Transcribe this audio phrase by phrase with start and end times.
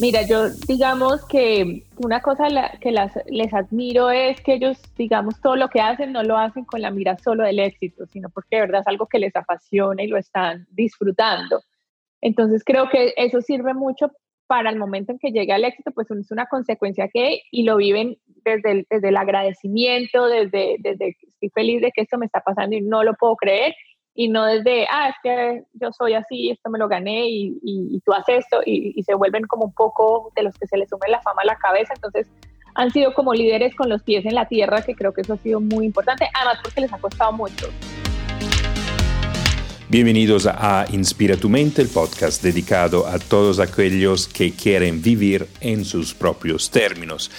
[0.00, 2.48] Mira, yo digamos que una cosa
[2.80, 6.64] que las, les admiro es que ellos, digamos, todo lo que hacen no lo hacen
[6.64, 10.02] con la mira solo del éxito, sino porque de verdad es algo que les apasiona
[10.02, 11.60] y lo están disfrutando.
[12.22, 14.10] Entonces creo que eso sirve mucho
[14.46, 17.76] para el momento en que llegue al éxito, pues es una consecuencia que y lo
[17.76, 22.40] viven desde el, desde el agradecimiento, desde, desde estoy feliz de que esto me está
[22.40, 23.74] pasando y no lo puedo creer,
[24.14, 28.00] y no desde, ah, es que yo soy así, esto me lo gané y, y,
[28.04, 31.08] tú haces esto, y, se vuelven como un poco de los que se les sume
[31.08, 31.94] la fama a la cabeza.
[31.94, 32.26] Entonces,
[32.74, 35.38] han sido como líderes con los pies en la tierra, que creo que eso ha
[35.38, 37.68] sido muy importante, además porque les ha costado mucho.
[39.88, 45.84] Bienvenidos a Inspira tu mente, el podcast dedicado a todos aquellos que quieren vivir en
[45.84, 47.30] sus propios términos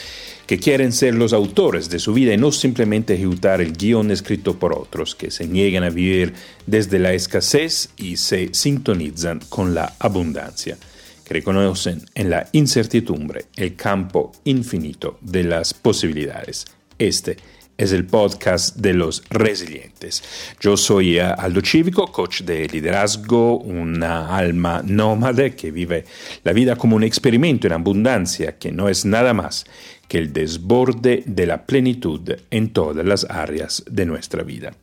[0.52, 4.60] que quieren ser los autores de su vida y no simplemente ejecutar el guion escrito
[4.60, 6.34] por otros, que se niegan a vivir
[6.68, 10.78] desde la escasez y se sintonizan con la abundancia,
[11.24, 16.66] que reconocen en la incertidumbre el campo infinito de las posibilidades.
[17.00, 17.38] Este
[17.78, 20.22] es el podcast de los resilientes.
[20.60, 26.04] Yo soy Aldo Cívico, coach de liderazgo, una alma nómade que vive
[26.44, 29.66] la vida como un experimento en abundancia, que no es nada más
[30.12, 34.74] que el desborde de la plenitud en todas las áreas de nuestra vida.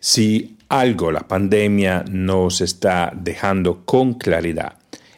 [0.00, 4.72] Si algo la pandemia nos está dejando con claridad,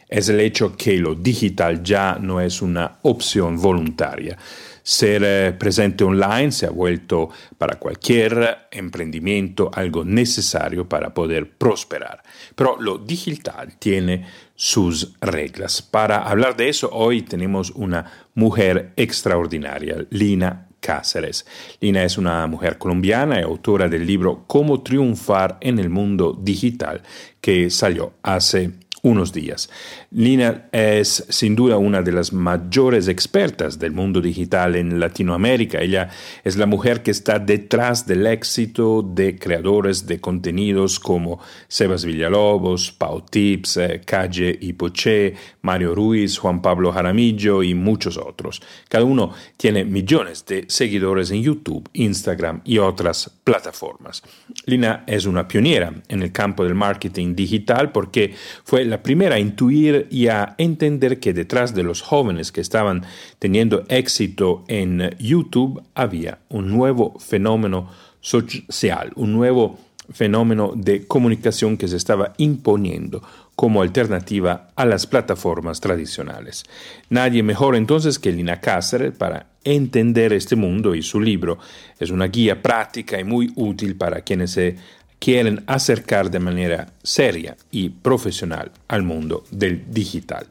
[0.07, 4.37] es el hecho que lo digital ya no es una opción voluntaria
[4.83, 12.23] ser eh, presente online se ha vuelto para cualquier emprendimiento algo necesario para poder prosperar.
[12.55, 14.25] Pero lo digital tiene
[14.55, 15.81] sus reglas.
[15.81, 21.45] Para hablar de eso, hoy tenemos una mujer extraordinaria, Lina Cáceres.
[21.79, 27.01] Lina es una mujer colombiana y autora del libro Cómo triunfar en el mundo digital,
[27.39, 28.71] que salió hace
[29.03, 29.69] unos días.
[30.11, 35.81] Lina es sin duda una de las mayores expertas del mundo digital en Latinoamérica.
[35.81, 36.09] Ella
[36.43, 42.91] es la mujer que está detrás del éxito de creadores de contenidos como Sebas Villalobos,
[42.91, 48.61] Pau Tips, eh, Calle Poché, Mario Ruiz, Juan Pablo Jaramillo y muchos otros.
[48.89, 54.23] Cada uno tiene millones de seguidores en YouTube, Instagram y otras plataformas.
[54.65, 59.39] Lina es una pionera en el campo del marketing digital porque fue la primera a
[59.39, 63.03] intuir y a entender que detrás de los jóvenes que estaban
[63.39, 69.79] teniendo éxito en YouTube había un nuevo fenómeno social, un nuevo
[70.11, 73.23] fenómeno de comunicación que se estaba imponiendo
[73.55, 76.65] como alternativa a las plataformas tradicionales.
[77.09, 81.59] Nadie mejor entonces que Lina Cáceres para entender este mundo y su libro
[81.99, 84.75] es una guía práctica y muy útil para quienes se
[85.21, 90.47] quieren acercar de manera seria y profesional al mundo del digital.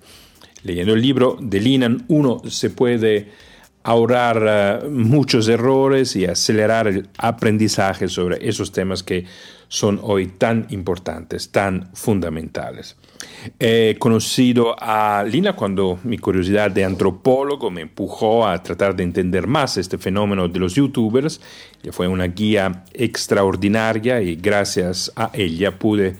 [0.63, 3.31] Leyendo el libro de Linan, uno se puede
[3.83, 9.25] ahorrar eh, muchos errores y acelerar el aprendizaje sobre esos temas que
[9.71, 12.97] son hoy tan importantes, tan fundamentales.
[13.61, 19.47] He conocido a Lina cuando mi curiosidad de antropólogo me empujó a tratar de entender
[19.47, 21.41] más este fenómeno de los youtubers.
[21.83, 26.17] Ella fue una guía extraordinaria y gracias a ella pude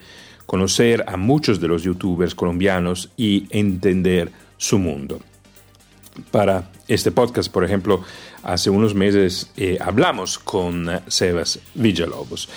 [0.47, 5.21] conocer a muchos de los youtubers colombianos y entender su mundo.
[6.31, 8.05] Para este podcast, por ejemplo,
[8.45, 12.49] hace unos meses eh, hablamos con Sebas Villalobos.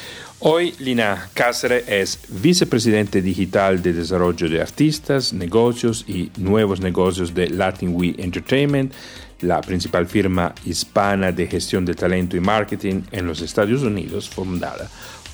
[0.46, 7.50] Hoy Lina Cáceres es vicepresidente digital de desarrollo de artistas, negocios y nuevos negocios de
[7.50, 8.92] Latin We Entertainment,
[9.40, 14.90] la principal firma hispana de gestión de talento y marketing en los Estados Unidos, fundada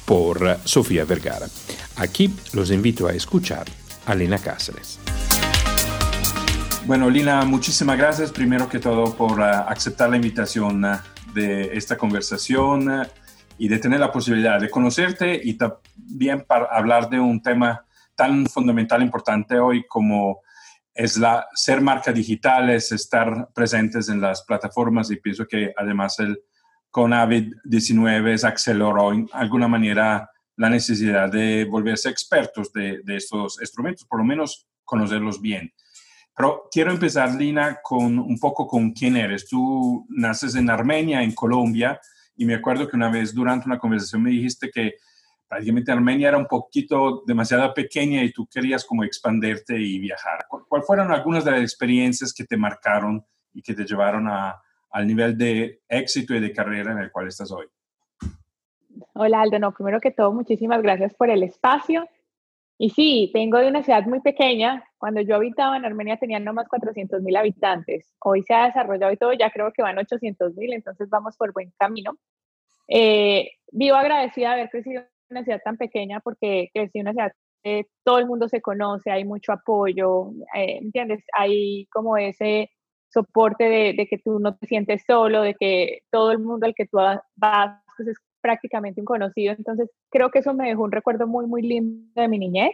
[0.06, 1.48] por Sofía Vergara.
[1.96, 3.66] Aquí los invito a escuchar
[4.06, 5.00] a Lina Cáceres.
[6.86, 10.98] Bueno, Lina, muchísimas gracias primero que todo por uh, aceptar la invitación uh,
[11.34, 13.08] de esta conversación
[13.60, 18.46] y de tener la posibilidad de conocerte y también para hablar de un tema tan
[18.48, 20.42] fundamental, importante hoy como
[20.94, 26.20] es la ser marca digital, es estar presentes en las plataformas y pienso que además
[26.20, 26.42] el
[26.92, 34.20] COVID-19 aceleró en alguna manera la necesidad de volverse expertos de, de, estos instrumentos, por
[34.20, 35.72] lo menos conocerlos bien.
[36.36, 39.48] Pero quiero empezar, Lina, con un poco con quién eres.
[39.48, 42.00] Tú naces en Armenia, en Colombia,
[42.40, 44.96] y me acuerdo que una vez durante una conversación me dijiste que
[45.46, 50.46] prácticamente Armenia era un poquito demasiado pequeña y tú querías como expanderte y viajar.
[50.48, 54.56] ¿Cuáles fueron algunas de las experiencias que te marcaron y que te llevaron a,
[54.90, 57.68] al nivel de éxito y de carrera en el cual estás hoy?
[59.12, 62.08] Hola Aldo, no, primero que todo, muchísimas gracias por el espacio.
[62.82, 64.86] Y sí, vengo de una ciudad muy pequeña.
[64.98, 68.16] Cuando yo habitaba en Armenia tenían nomás 400 mil habitantes.
[68.22, 71.52] Hoy se ha desarrollado y todo, ya creo que van 800 mil, entonces vamos por
[71.52, 72.18] buen camino.
[72.88, 77.14] Eh, vivo agradecida de haber crecido en una ciudad tan pequeña porque crecí en una
[77.14, 77.34] ciudad
[77.64, 81.26] que todo el mundo se conoce, hay mucho apoyo, eh, ¿entiendes?
[81.38, 82.72] Hay como ese
[83.10, 86.76] soporte de, de, que tú no te sientes solo, de que todo el mundo al
[86.76, 86.98] que tú
[87.36, 89.54] vas pues es prácticamente un conocido.
[89.58, 92.72] Entonces, creo que eso me dejó un recuerdo muy, muy lindo de mi niñez.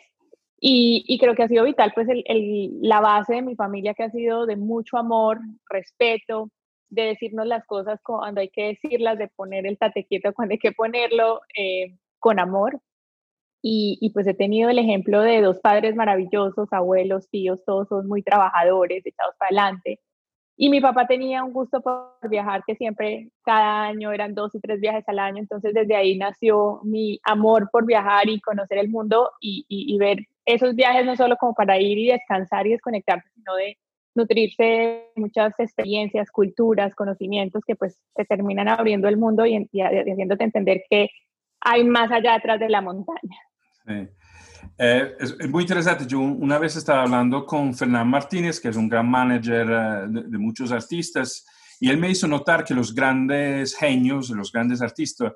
[0.59, 3.93] Y, y creo que ha sido vital, pues, el, el, la base de mi familia
[3.93, 5.39] que ha sido de mucho amor,
[5.69, 6.49] respeto,
[6.89, 10.59] de decirnos las cosas cuando hay que decirlas, de poner el tate quieto cuando hay
[10.59, 12.79] que ponerlo, eh, con amor.
[13.61, 18.07] Y, y, pues he tenido el ejemplo de dos padres maravillosos, abuelos, tíos, todos son
[18.07, 19.99] muy trabajadores, echados para adelante.
[20.57, 24.59] Y mi papá tenía un gusto por viajar que siempre, cada año eran dos y
[24.59, 28.89] tres viajes al año, entonces desde ahí nació mi amor por viajar y conocer el
[28.89, 33.55] mundo y, ver esos viajes no solo como para ir y descansar y desconectarse, sino
[33.55, 33.77] de
[34.13, 39.81] nutrirse de muchas experiencias, culturas, conocimientos que pues te terminan abriendo el mundo y, y
[39.81, 41.09] haciéndote entender que
[41.59, 43.39] hay más allá atrás de la montaña.
[43.85, 44.07] Sí.
[44.77, 46.05] Eh, es, es, muy interesante.
[46.05, 50.23] Yo una vez estaba hablando con Fernán Martínez, que es un gran manager uh, de,
[50.23, 51.45] de, muchos artistas,
[51.79, 55.33] y él me hizo notar que los grandes genios, los grandes artistas,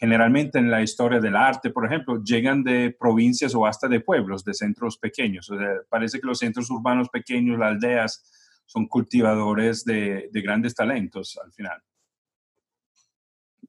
[0.00, 4.44] generalmente en la historia del arte, por ejemplo, llegan de provincias o hasta de pueblos,
[4.44, 5.50] de centros pequeños.
[5.50, 10.74] O sea, parece que los centros urbanos pequeños, las aldeas, son cultivadores de, de grandes
[10.74, 11.82] talentos al final.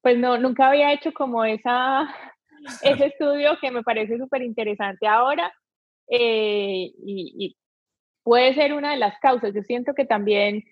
[0.01, 2.07] Pues no, nunca había hecho como esa
[2.81, 5.51] ese estudio que me parece súper interesante ahora
[6.07, 7.55] eh, y,
[8.23, 9.53] puede ser una de las causas.
[9.55, 10.63] Yo siento que también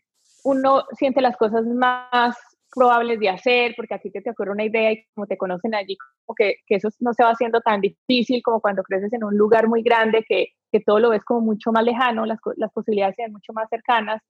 [0.43, 2.37] uno siente las cosas más
[2.75, 5.73] probables de hacer, porque a ti te, te ocurre una idea y como te conocen
[5.73, 9.23] allí, como que, que, eso no se va haciendo tan difícil como cuando creces en
[9.23, 12.71] un lugar muy grande que, que todo lo ves como mucho más lejano, las, las
[12.71, 14.21] posibilidades sean mucho más cercanas.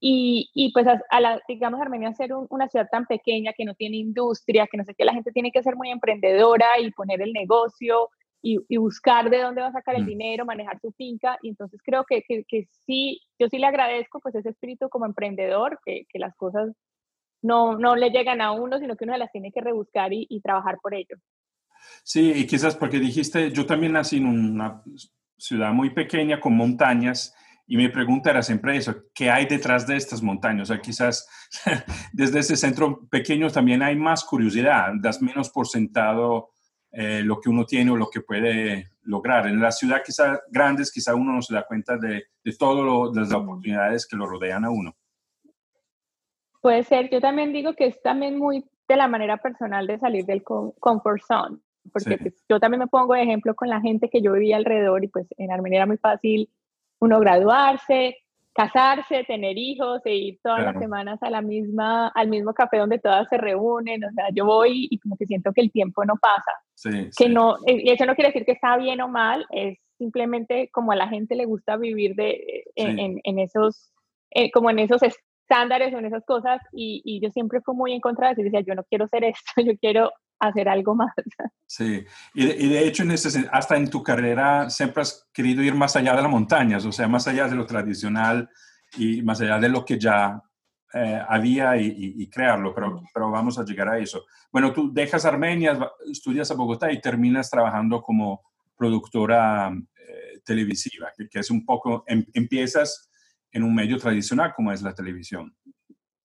[0.00, 3.64] Y, y, pues a, a, la, digamos, Armenia ser un, una ciudad tan pequeña que
[3.64, 6.92] no tiene industria, que no sé qué, la gente tiene que ser muy emprendedora y
[6.92, 8.08] poner el negocio
[8.40, 10.06] y, y buscar de dónde va a sacar el mm.
[10.06, 11.38] dinero, manejar su finca.
[11.42, 15.06] Y entonces creo que, que, que, sí, yo sí le agradezco pues ese espíritu como
[15.06, 16.70] emprendedor, que, que las cosas
[17.42, 20.40] no, no le llegan a uno, sino que uno las tiene que rebuscar y, y
[20.40, 21.16] trabajar por ello.
[22.02, 24.82] Sí, y quizás porque dijiste, yo también nací en una
[25.36, 27.34] ciudad muy pequeña con montañas
[27.70, 30.62] y mi pregunta era siempre eso, ¿qué hay detrás de estas montañas?
[30.70, 31.28] O sea, quizás
[32.14, 36.48] desde ese centro pequeño también hay más curiosidad, das menos por sentado
[36.90, 39.46] eh, lo que uno tiene o lo que puede lograr.
[39.46, 43.32] En la ciudad quizás grandes, quizás uno no se da cuenta de, de todas las
[43.34, 44.96] oportunidades que lo rodean a uno.
[46.62, 50.24] Puede ser, yo también digo que es también muy de la manera personal de salir
[50.24, 51.58] del comfort zone,
[51.92, 52.16] porque sí.
[52.16, 55.08] pues, yo también me pongo de ejemplo con la gente que yo vivía alrededor y
[55.08, 56.50] pues en Armenia era muy fácil
[57.00, 58.16] uno graduarse,
[58.54, 60.72] casarse, tener hijos e ir todas claro.
[60.72, 64.02] las semanas a la misma, al mismo café donde todas se reúnen.
[64.04, 66.52] O sea, yo voy y como que siento que el tiempo no pasa.
[66.74, 67.28] Sí, que sí.
[67.28, 70.96] no, y eso no quiere decir que está bien o mal, es simplemente como a
[70.96, 73.00] la gente le gusta vivir de, en, sí.
[73.00, 73.92] en, en, esos,
[74.30, 76.60] eh, como en esos estándares o en esas cosas.
[76.72, 78.42] Y, y, yo siempre fui muy en contra de eso.
[78.42, 81.12] Decía, yo no quiero ser esto, yo quiero hacer algo más.
[81.70, 82.02] Sí,
[82.32, 85.74] y de, y de hecho, en ese, hasta en tu carrera siempre has querido ir
[85.74, 88.48] más allá de las montañas, o sea, más allá de lo tradicional
[88.96, 90.42] y más allá de lo que ya
[90.94, 94.24] eh, había y, y, y, crearlo, pero, pero vamos a llegar a eso.
[94.50, 95.78] Bueno, tú dejas Armenia,
[96.10, 98.40] estudias a Bogotá y terminas trabajando como
[98.74, 103.10] productora eh, televisiva, que, que, es un poco, em, empiezas
[103.52, 105.54] en un medio tradicional como es la televisión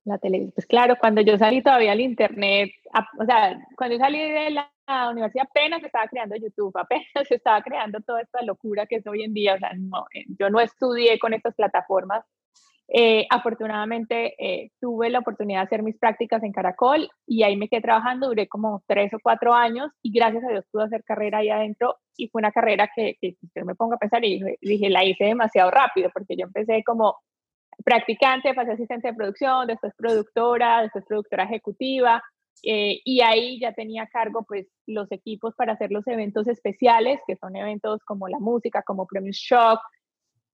[0.06, 0.54] la televisión.
[0.56, 2.72] Pues claro, cuando yo salí todavía al internet,
[3.20, 4.70] o sea, cuando yo salí de la
[5.10, 9.08] universidad apenas se estaba creando YouTube, apenas se estaba creando toda esta locura que es
[9.08, 12.26] hoy en día, o sea, no, eh, yo no estudié con estas plataformas.
[12.90, 17.70] Eh, afortunadamente eh, tuve la oportunidad de hacer mis prácticas en Caracol y ahí me
[17.70, 21.38] quedé trabajando, duré como tres o cuatro años y gracias a Dios pude hacer carrera
[21.38, 24.90] ahí adentro y fue una carrera que, que yo me pongo a pensar y dije,
[24.90, 27.16] la hice demasiado rápido porque yo empecé como
[27.84, 32.24] practicante, pasé asistente de producción, después productora, después productora ejecutiva,
[32.62, 37.20] eh, y ahí ya tenía a cargo pues los equipos para hacer los eventos especiales,
[37.28, 39.80] que son eventos como la música, como Premios Shock,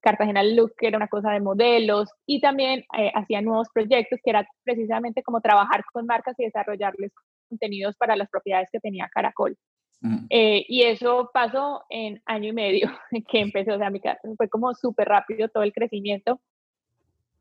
[0.01, 4.31] Cartagena Look, que era una cosa de modelos, y también eh, hacía nuevos proyectos, que
[4.31, 7.11] era precisamente como trabajar con marcas y desarrollarles
[7.47, 9.55] contenidos para las propiedades que tenía Caracol.
[10.01, 10.25] Mm.
[10.29, 12.89] Eh, y eso pasó en año y medio
[13.29, 14.01] que empezó, o sea, mi,
[14.37, 16.39] fue como súper rápido todo el crecimiento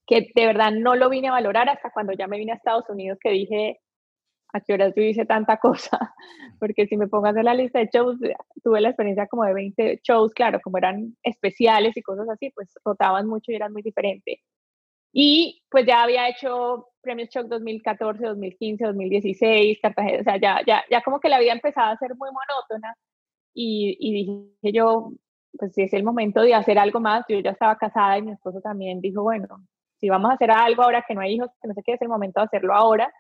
[0.09, 2.89] que de verdad no lo vine a valorar hasta cuando ya me vine a Estados
[2.89, 3.79] Unidos, que dije,
[4.55, 6.15] a qué horas yo hice tanta cosa,
[6.59, 8.19] porque si me pongo a hacer la lista de shows,
[8.65, 12.73] tuve la experiencia como de 20 shows, claro, como eran especiales y cosas así, pues
[12.85, 14.41] rotaban mucho y eran muy diferentes.
[15.13, 20.85] Y pues ya había hecho Premios Shock 2014, 2015, 2016, Cartagena, o sea, ya, ya,
[20.91, 22.95] ya como que la vida empezaba a ser muy monótona
[23.55, 25.13] y, y dije yo,
[25.59, 28.33] pues si es el momento de hacer algo más, yo ya estaba casada y mi
[28.33, 29.49] esposo también dijo, bueno,
[29.99, 32.03] si vamos a hacer algo ahora que no hay hijos, que no sé qué, es
[32.03, 33.13] el momento de hacerlo ahora.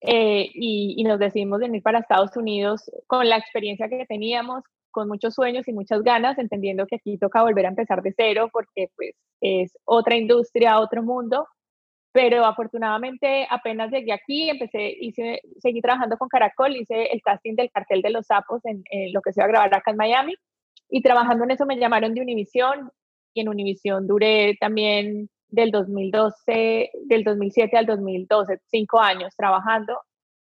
[0.00, 4.62] Eh, y, y, nos decidimos venir para Estados Unidos con la experiencia que teníamos,
[4.92, 8.48] con muchos sueños y muchas ganas, entendiendo que aquí toca volver a empezar de cero
[8.52, 11.46] porque pues es otra industria, otro mundo.
[12.12, 17.70] Pero afortunadamente apenas llegué aquí, empecé, hice, seguí trabajando con Caracol, hice el casting del
[17.70, 20.34] cartel de los sapos en, en lo que se iba a grabar acá en Miami.
[20.88, 22.90] Y trabajando en eso me llamaron de Univision
[23.34, 30.00] y en Univision duré también del 2012, del 2007 al 2012, cinco años trabajando.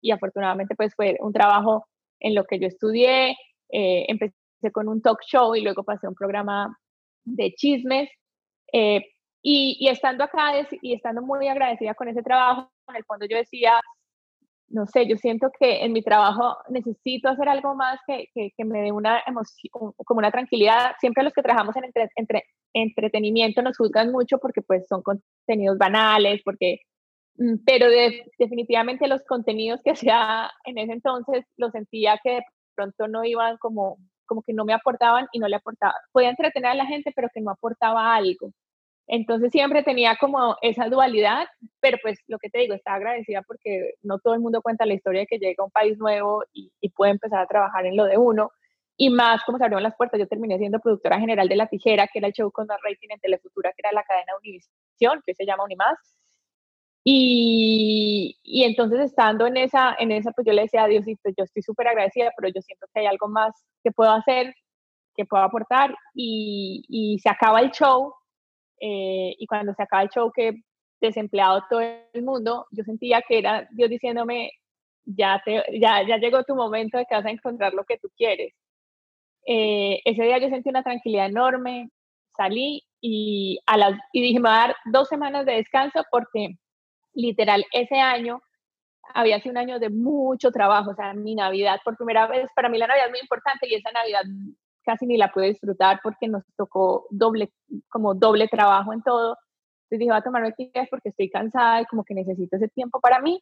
[0.01, 1.88] Y afortunadamente pues fue un trabajo
[2.19, 3.31] en lo que yo estudié,
[3.69, 4.36] eh, empecé
[4.72, 6.77] con un talk show y luego pasé a un programa
[7.24, 8.10] de chismes.
[8.74, 9.01] Eh,
[9.41, 13.38] y, y, estando acá y estando muy agradecida con ese trabajo, en el fondo yo
[13.38, 13.79] decía,
[14.69, 18.65] no sé, yo siento que en mi trabajo necesito hacer algo más que, que, que
[18.65, 20.91] me dé una emoción, como una tranquilidad.
[20.99, 25.77] Siempre los que trabajamos en entre, entre, entretenimiento nos juzgan mucho porque pues son contenidos
[25.77, 26.79] banales, porque,
[27.38, 27.88] mm, pero
[28.38, 32.43] definitivamente los contenidos que hacía en ese entonces los sentía que de
[32.75, 35.93] pronto no iban como, como que no me aportaban y no le aportaba.
[36.11, 38.51] Podía entretener a la gente, pero que no aportaba algo.
[39.11, 41.47] Entonces siempre tenía como esa dualidad,
[41.79, 44.93] pero pues lo que te digo, estaba agradecida porque no todo el mundo cuenta la
[44.93, 47.97] historia de que llega a un país nuevo y, y puede empezar a trabajar en
[47.97, 48.51] lo de uno
[49.01, 52.07] y más como se abrieron las puertas, yo terminé siendo productora general de La Tijera,
[52.07, 55.33] que era el show con más rating en Telefutura, que era la cadena Univisión, que
[55.33, 55.97] se llama Unimás.
[57.05, 61.45] Y, y, entonces estando en esa, en esa, pues yo le decía a Diosito, yo
[61.45, 64.53] estoy súper agradecida, pero yo siento que hay algo más que puedo hacer,
[65.15, 65.95] que puedo aportar.
[66.13, 68.13] Y, y se acaba el show,
[68.79, 70.62] eh, y cuando se acaba el show, que
[71.01, 74.51] desempleado todo el mundo, yo sentía que era Dios diciéndome,
[75.05, 78.09] ya, te, ya, ya llegó tu momento de que vas a encontrar lo que tú
[78.15, 78.53] quieres.
[79.45, 81.89] Eh, ese día yo sentí una tranquilidad enorme,
[82.36, 86.55] salí y, a las, y dije, me voy a dar dos semanas de descanso porque
[87.13, 88.41] literal ese año
[89.13, 92.69] había sido un año de mucho trabajo, o sea, mi Navidad, por primera vez, para
[92.69, 94.24] mí la Navidad es muy importante y esa Navidad
[94.89, 97.51] casi ni la pude disfrutar porque nos tocó doble,
[97.89, 99.38] como doble trabajo en todo.
[99.84, 103.00] Entonces dije, voy a tomarme días porque estoy cansada y como que necesito ese tiempo
[103.00, 103.39] para mí.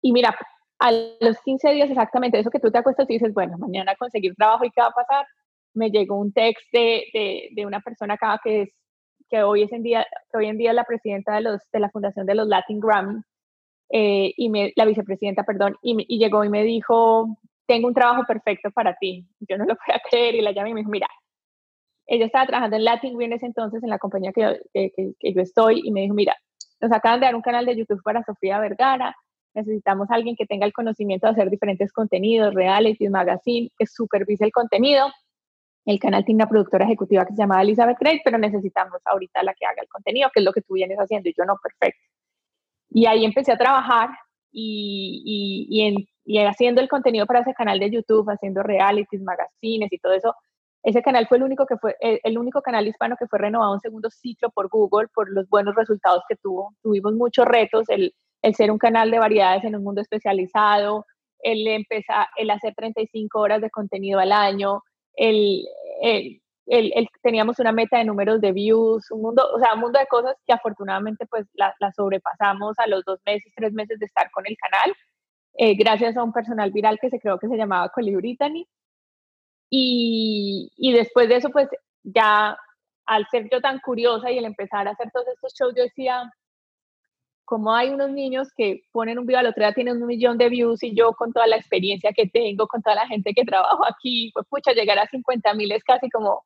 [0.00, 0.36] Y mira,
[0.80, 4.34] a los 15 días exactamente, eso que tú te acuestas y dices, bueno, mañana conseguir
[4.34, 5.24] trabajo y qué va a pasar,
[5.74, 8.70] me llegó un text de, de, de una persona acá que es
[9.30, 11.80] que hoy, es en día, que hoy en día es la presidenta de, los, de
[11.80, 13.22] la fundación de los Latin Grammy,
[13.88, 17.38] eh, y me, la vicepresidenta, perdón, y, y, llegó y me dijo,
[17.72, 19.26] tengo un trabajo perfecto para ti.
[19.48, 21.08] Yo no lo podía creer y la llamé y me dijo, mira,
[22.06, 25.40] ella estaba trabajando en Latin en ese entonces, en la compañía que, que, que, yo
[25.40, 26.36] estoy, y me dijo, mira,
[26.82, 29.16] nos acaban de dar un canal de YouTube para Sofía Vergara,
[29.54, 34.44] necesitamos a alguien que tenga el conocimiento de hacer diferentes contenidos, reality, magazine, que supervise
[34.44, 35.10] el contenido.
[35.86, 39.54] El canal tiene una productora ejecutiva que se llama Elizabeth Gray, pero necesitamos ahorita la
[39.54, 42.02] que haga el contenido, que es lo que tú vienes haciendo, y yo no, perfecto.
[42.90, 44.10] Y ahí empecé a trabajar
[44.52, 49.92] y, y, y, y haciendo el contenido para ese canal de YouTube, haciendo realities, magazines
[49.92, 50.34] y todo eso.
[50.84, 53.80] Ese canal fue el único que fue el único canal hispano que fue renovado un
[53.80, 56.74] segundo ciclo por Google por los buenos resultados que tuvo.
[56.82, 61.06] Tuvimos muchos retos, el, el ser un canal de variedades en un mundo especializado,
[61.38, 64.82] el, empezar, el hacer 35 horas de contenido al año,
[65.14, 65.64] el,
[66.02, 69.98] el, el, teníamos una meta de números de views, un mundo, o sea, un mundo
[69.98, 74.06] de cosas que afortunadamente pues la, la sobrepasamos a los dos meses, tres meses de
[74.06, 74.96] estar con el canal,
[75.54, 78.66] eh, gracias a un personal viral que se creó que se llamaba Colibritany.
[79.70, 81.68] Y, y después de eso pues
[82.02, 82.56] ya
[83.06, 86.30] al ser yo tan curiosa y el empezar a hacer todos estos shows, yo decía,
[87.44, 90.48] como hay unos niños que ponen un video al otro día tienen un millón de
[90.48, 93.84] views y yo con toda la experiencia que tengo, con toda la gente que trabajo
[93.86, 96.44] aquí, pues pucha, llegar a 50 mil es casi como,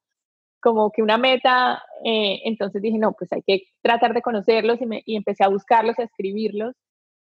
[0.61, 1.83] como que una meta.
[2.05, 5.49] Eh, entonces dije, no, pues hay que tratar de conocerlos y, me, y empecé a
[5.49, 6.75] buscarlos, a escribirlos.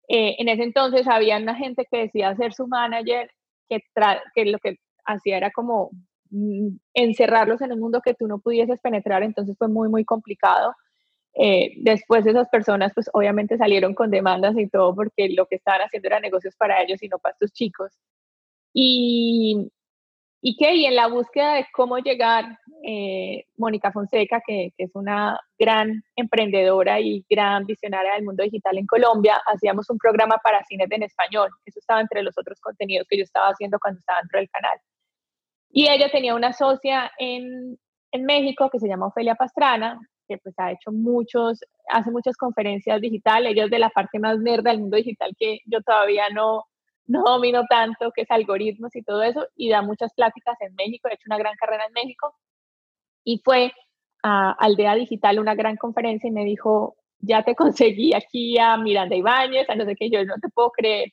[0.08, 3.30] Eh, en ese entonces había una gente que decía ser su manager,
[3.68, 3.82] que,
[4.34, 4.76] que lo que
[5.06, 5.90] hacía era como
[6.30, 10.74] mm, encerrarlos en un mundo que tú no pudieses penetrar, entonces fue muy, muy complicado.
[11.36, 15.80] Eh, después esas personas pues obviamente salieron con demandas y todo porque lo que estaban
[15.80, 17.92] haciendo era negocios para ellos y no para estos chicos.
[18.72, 19.70] Y,
[20.46, 24.90] y que y en la búsqueda de cómo llegar, eh, Mónica Fonseca, que, que, es
[24.94, 30.62] una gran emprendedora y gran visionaria del mundo digital en Colombia, hacíamos un programa para
[30.64, 31.48] cines en español.
[31.64, 34.78] Eso estaba entre los otros contenidos que yo estaba haciendo cuando estaba dentro del canal.
[35.70, 37.78] Y ella tenía una socia en,
[38.12, 39.98] en México que se llama Ofelia Pastrana,
[40.28, 44.38] que pues ha hecho muchos, hace muchas conferencias digitales, ella es de la parte más
[44.40, 46.64] nerd del mundo digital que yo todavía no,
[47.06, 51.08] no domino tanto, que es algoritmos y todo eso, y da muchas pláticas en México,
[51.08, 52.34] ha hecho una gran carrera en México,
[53.24, 53.72] y fue
[54.22, 59.16] a Aldea Digital una gran conferencia y me dijo, ya te conseguí aquí a Miranda
[59.16, 61.12] Ibáñez, a no sé qué, yo no te puedo creer.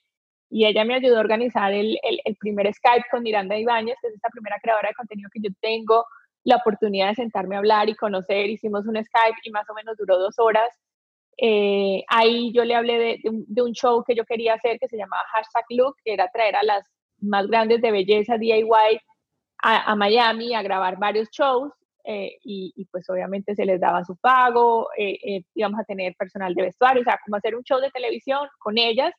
[0.50, 4.10] Y ella me ayudó a organizar el, el, el primer Skype con Miranda Ibáñez, que
[4.10, 6.05] es esta primera creadora de contenido que yo tengo,
[6.43, 9.95] la oportunidad de sentarme a hablar y conocer, hicimos un Skype y más o menos
[9.98, 10.69] duró dos horas
[11.38, 15.23] eh, ahí yo le hablé de, un show que yo quería hacer que se llamaba
[15.31, 16.85] Hashtag Look, que era traer a las
[17.19, 19.00] más grandes de belleza DIY
[19.63, 21.71] a, Miami a grabar varios shows
[22.03, 26.63] eh, y, pues obviamente se les daba su pago, eh, íbamos a tener personal de
[26.63, 29.13] vestuario, o sea, como hacer un show de televisión con ellas,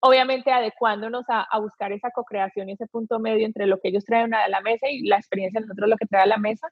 [0.00, 4.34] obviamente adecuándonos a, buscar esa co-creación y ese punto medio entre lo que ellos traen
[4.34, 6.68] a la mesa y la experiencia de nosotros lo que trae a la mesa.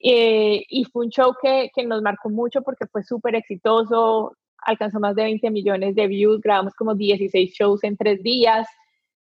[0.00, 5.00] Eh, y fue un show que, que nos marcó mucho porque fue súper exitoso, alcanzó
[5.00, 8.66] más de 20 millones de views, grabamos como 16 shows en tres días,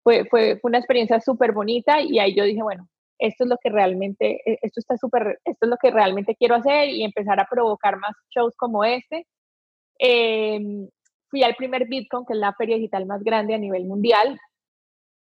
[0.03, 3.57] fue, fue, fue una experiencia súper bonita y ahí yo dije, bueno, esto es lo
[3.63, 7.39] que realmente, e, esto está súper, esto es lo que realmente quiero hacer y empezar
[7.41, 9.27] a provocar más shows como este.
[9.99, 10.89] Em,
[11.29, 14.39] fui al primer Bitcoin, que es la feria digital más grande a nivel mundial,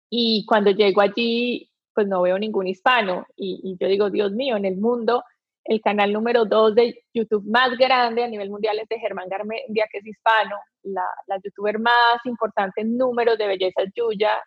[0.10, 3.26] y cuando llego allí pues no veo ningún hispano.
[3.36, 5.24] Y, yo digo, Dios mío, en el mundo,
[5.64, 9.88] el canal número dos de YouTube más grande a nivel mundial es de Germán Garmendia,
[9.92, 14.40] que es hispano, la, la youtuber más importante en números de belleza Yuya,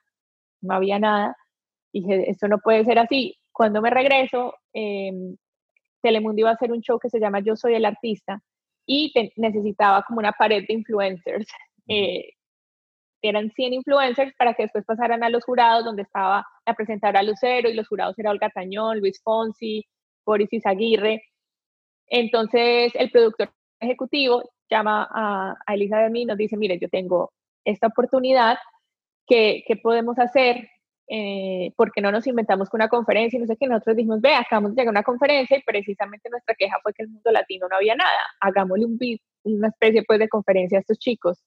[0.61, 1.37] no había nada.
[1.93, 3.37] dije, esto no puede ser así.
[3.51, 5.11] Cuando me regreso, eh,
[6.03, 8.41] Telemundo iba a hacer un show que se llama Yo Soy el Artista
[8.87, 11.49] y necesitaba como una pared de influencers.
[11.89, 12.31] Eh,
[13.23, 17.69] eran 100 influencers para que después pasaran a los jurados, donde estaba la presentadora Lucero
[17.69, 19.87] y los jurados eran Olga Tañón, Luis Fonsi,
[20.25, 21.23] Boris Izaguirre.
[22.07, 26.89] Entonces el productor ejecutivo llama a, a Elisa de mí y nos dice, mire, yo
[26.89, 27.33] tengo
[27.65, 28.57] esta oportunidad,
[29.27, 30.69] ¿qué, qué podemos hacer?
[31.13, 34.33] Eh, porque no nos inventamos con una conferencia y no sé qué, nosotros dijimos, ve,
[34.33, 37.97] acabamos de una conferencia y precisamente nuestra queja fue que el mundo latino no había
[37.97, 38.99] nada, hagámosle un
[39.43, 41.43] una especie pues de conferencia a estos chicos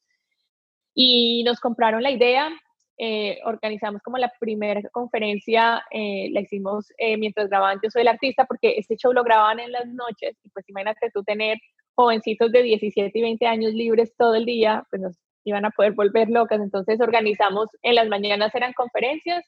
[0.93, 2.49] y nos compraron la idea.
[2.97, 8.07] Eh, organizamos como la primera conferencia, eh, la hicimos eh, mientras grababan Yo Soy el
[8.07, 11.57] Artista, porque este show lo grababan en las noches, y pues imagínate tú tener
[11.95, 15.93] jovencitos de 17 y 20 años libres todo el día, pues nos iban a poder
[15.93, 19.43] volver locas, entonces organizamos, en las mañanas eran conferencias,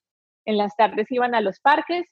[0.45, 2.07] en las tardes iban a los parques,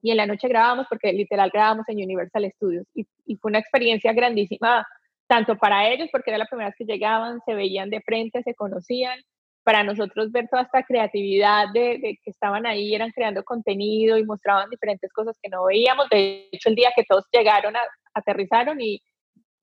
[0.00, 3.58] y en la noche grabábamos, porque literal grabábamos en Universal Studios, y, y fue una
[3.58, 4.86] experiencia grandísima
[5.26, 8.54] tanto para ellos, porque era la primera vez que llegaban, se veían de frente, se
[8.54, 9.18] conocían,
[9.66, 14.70] para nosotros ver toda esta creatividad de, que estaban ahí, eran creando contenido y mostraban
[14.70, 16.08] diferentes cosas que no veíamos.
[16.08, 17.80] De hecho, el día que todos llegaron, a,
[18.14, 19.02] aterrizaron y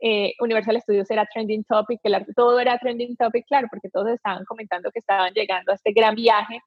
[0.02, 4.43] eh, Universal Studios era trending topic, que todo era trending topic, claro, porque todos estaban
[4.43, 6.60] comentando que estaban llegando a este gran viaje.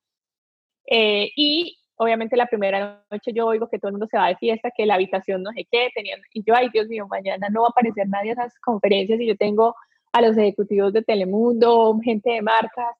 [0.90, 4.36] Eh, y obviamente la primera noche yo oigo que todo el mundo se va de
[4.36, 7.62] fiesta, que la habitación no sé qué, tenían, y yo, ay Dios mío, mañana no
[7.62, 9.74] va a aparecer nadie a esas conferencias y yo tengo
[10.12, 12.96] a los ejecutivos de Telemundo, gente de marcas,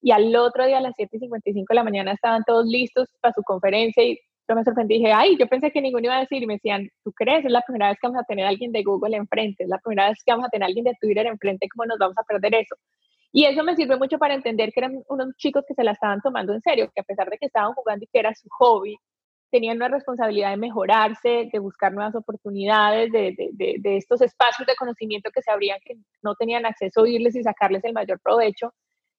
[0.00, 3.42] y al otro día a las 7.55 de la mañana estaban todos listos para su
[3.42, 6.42] conferencia y yo me sorprendí y dije, ay, yo pensé que ninguno iba a decir
[6.42, 7.44] y me decían, ¿tú crees?
[7.44, 9.78] Es la primera vez que vamos a tener a alguien de Google enfrente, es la
[9.78, 12.22] primera vez que vamos a tener a alguien de Twitter enfrente, ¿cómo nos vamos a
[12.22, 12.76] perder eso?
[13.32, 16.20] Y eso me sirve mucho para entender que eran unos chicos que se la estaban
[16.20, 18.96] tomando en serio, que a pesar de que estaban jugando y que era su hobby,
[19.50, 24.76] tenían una responsabilidad de mejorarse, de buscar nuevas oportunidades, de, de, de, estos espacios de
[24.76, 28.72] conocimiento que se abrían, que no tenían acceso a irles y sacarles el mayor provecho,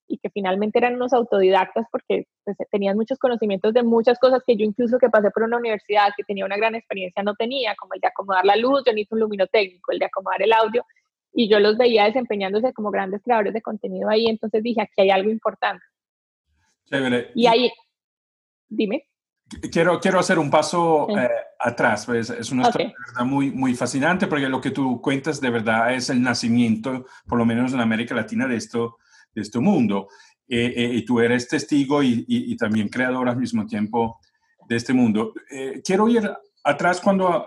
[0.08, 4.56] y que finalmente eran unos autodidactas porque pues, tenían muchos conocimientos de muchas cosas que
[4.56, 7.94] yo incluso que pasé por una universidad que tenía una gran experiencia no tenía, como
[7.94, 10.84] el de acomodar la luz, yo necesito un luminotécnico, el de acomodar el audio,
[11.34, 15.10] y yo los veía desempeñándose como grandes creadores de contenido ahí, entonces dije, aquí hay
[15.10, 15.84] algo importante.
[16.86, 17.32] Chévere.
[17.36, 17.72] Y ahí,
[18.68, 19.06] dime.
[19.72, 22.94] Quiero, quiero hacer un paso eh, atrás, pues es una historia
[23.26, 27.46] muy, muy fascinante porque lo que tú cuentas de verdad es el nacimiento, por lo
[27.46, 28.98] menos en América Latina, de, esto,
[29.34, 30.08] de este mundo.
[30.48, 34.20] Eh, eh, y tú eres testigo y, y, también creador al mismo tiempo
[34.68, 35.34] de este mundo.
[35.84, 36.32] quiero ir
[36.64, 37.46] atrás cuando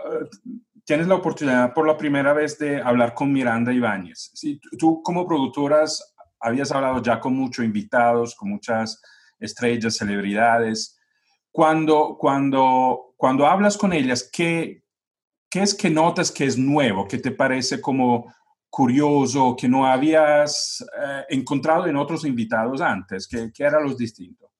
[0.85, 4.31] tienes la oportunidad por la primera vez de hablar con Miranda Ibáñez.
[4.35, 9.01] Si tú como productoras habías hablado ya con muchos invitados, con muchas
[9.38, 10.99] estrellas, celebridades.
[11.51, 14.83] Cuando, cuando, cuando hablas con ellas, ¿qué,
[15.51, 18.33] ¿qué es que notas que es nuevo, que te parece como
[18.71, 23.29] curioso, que no habías eh, encontrado en otros invitados antes?
[23.29, 24.51] ¿Qué, qué era los distintos?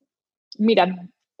[0.59, 0.85] Mira,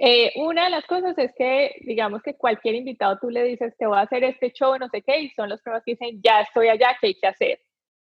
[0.05, 3.87] eh, una de las cosas es que, digamos que cualquier invitado tú le dices, te
[3.87, 6.41] voy a hacer este show, no sé qué, y son los pruebas que dicen, ya
[6.41, 7.61] estoy allá, ¿qué hay que hacer?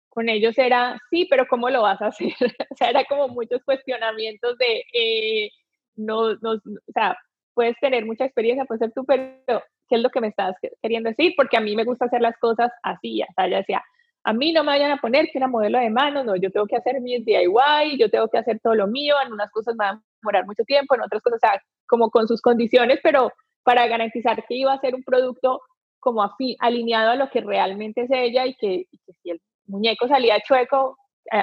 [0.07, 2.31] Con ellos era, sí, pero ¿cómo lo vas a hacer?
[2.71, 5.51] o sea, era como muchos cuestionamientos de, eh,
[5.97, 7.17] no, no, o sea,
[7.53, 11.09] puedes tener mucha experiencia, puedes ser tú, pero ¿qué es lo que me estás queriendo
[11.09, 11.33] decir?
[11.35, 13.83] Porque a mí me gusta hacer las cosas así, o sea, ya decía,
[14.29, 16.67] a mí no me vayan a poner que una modelo de mano, no, yo tengo
[16.67, 19.85] que hacer mis DIY, yo tengo que hacer todo lo mío, en unas cosas me
[19.85, 23.31] van a demorar mucho tiempo, en otras cosas, o sea, como con sus condiciones, pero
[23.63, 25.61] para garantizar que iba a ser un producto
[25.99, 26.23] como
[26.59, 28.85] alineado a lo que realmente es ella y que,
[29.23, 30.95] si el muñeco salía chueco,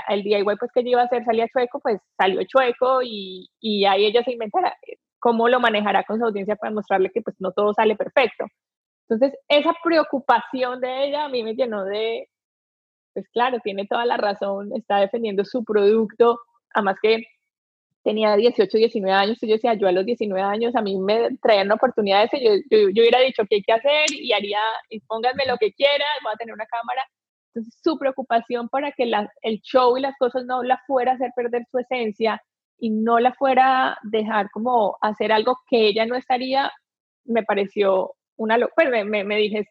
[0.08, 3.84] el DIY pues que yo iba a hacer salía chueco, pues salió chueco y, y
[3.84, 7.34] ahí ella se inventará eh, cómo lo manejará con su audiencia para mostrarle que pues
[7.40, 8.46] no todo sale perfecto.
[9.08, 12.28] Entonces, esa preocupación de ella a mí me llenó de,
[13.16, 16.38] pues claro, tiene toda la razón, está defendiendo su producto,
[16.74, 17.22] además que
[18.04, 21.30] tenía 18, 19 años, y yo decía, yo a los 19 años a mí me
[21.40, 25.46] traían oportunidades, yo, yo, yo hubiera dicho qué hay que hacer y haría, y pónganme
[25.46, 27.06] lo que quieran, voy a tener una cámara.
[27.54, 31.14] Entonces, su preocupación para que la, el show y las cosas no la fuera a
[31.14, 32.42] hacer perder su esencia
[32.78, 36.70] y no la fuera a dejar como hacer algo que ella no estaría,
[37.24, 38.74] me pareció una locura.
[38.76, 39.66] Pues me, me, me dije,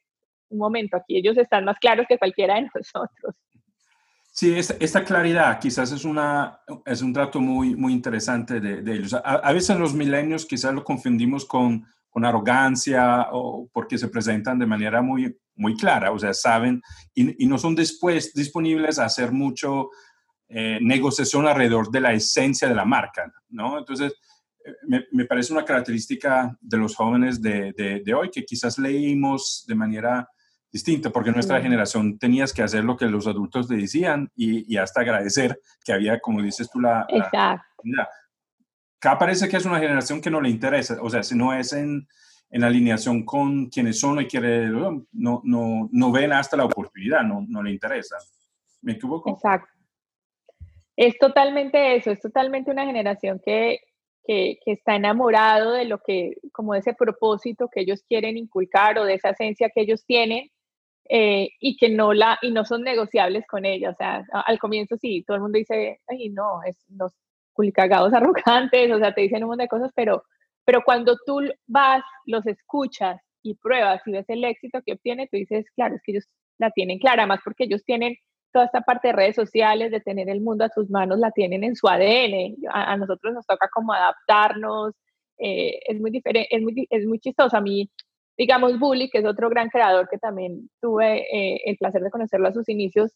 [0.49, 3.35] un momento, aquí ellos están más claros que cualquiera de nosotros.
[4.37, 9.13] Sí, esta, claridad quizás es, una, es un trato muy, muy interesante de, ellos.
[9.13, 14.65] A, veces los milenios quizás lo confundimos con, con, arrogancia o porque se presentan de
[14.65, 16.81] manera muy, muy clara, o sea, saben
[17.13, 19.89] y, no son después disponibles a hacer mucho
[20.49, 23.77] eh, negociación alrededor de la esencia de la marca, ¿no?
[23.77, 24.15] Entonces,
[24.65, 28.77] eh, me, me parece una característica de los jóvenes de, de, de hoy que quizás
[28.77, 30.29] leímos de manera
[30.75, 34.99] distinto, porque nuestra generación tenías que hacer lo que los adultos te decían y, hasta
[34.99, 37.05] agradecer que había, como dices tú, la...
[37.07, 37.63] Exacto.
[38.97, 41.71] acá parece que es una generación que no le interesa, o sea, si no es
[41.71, 42.05] en,
[42.49, 47.45] en alineación con quienes son y quiere, no, no, no ven hasta la oportunidad, no,
[47.47, 48.17] no le interesa.
[48.81, 49.29] ¿Me equivoco?
[49.29, 49.69] Exacto.
[50.97, 53.79] Es totalmente eso, es totalmente una generación que,
[54.25, 59.05] que, que, está enamorado de lo que, como ese propósito que ellos quieren inculcar o
[59.05, 60.51] de esa esencia que ellos tienen
[61.09, 63.91] eh, y que no la y no son negociables con ella.
[63.91, 67.13] O sea, al comienzo sí, todo el mundo dice, ay, no, es los
[67.53, 70.23] culicagados arrogantes, o sea, te dicen un montón de cosas, pero,
[70.65, 75.37] pero cuando tú vas, los escuchas y pruebas y ves el éxito que obtiene, tú
[75.37, 76.25] dices, claro, es que ellos
[76.57, 78.15] la tienen clara, además porque ellos tienen
[78.51, 81.63] toda esta parte de redes sociales, de tener el mundo a sus manos, la tienen
[81.65, 82.55] en su ADN.
[82.71, 84.93] A, nosotros nos toca como adaptarnos,
[85.37, 87.57] eh, es, muy diferente, es, muy, es muy chistoso.
[87.57, 87.89] A mí
[88.37, 92.47] digamos, Bully, que es otro gran creador que también tuve eh, el placer de conocerlo
[92.47, 93.11] a sus inicios,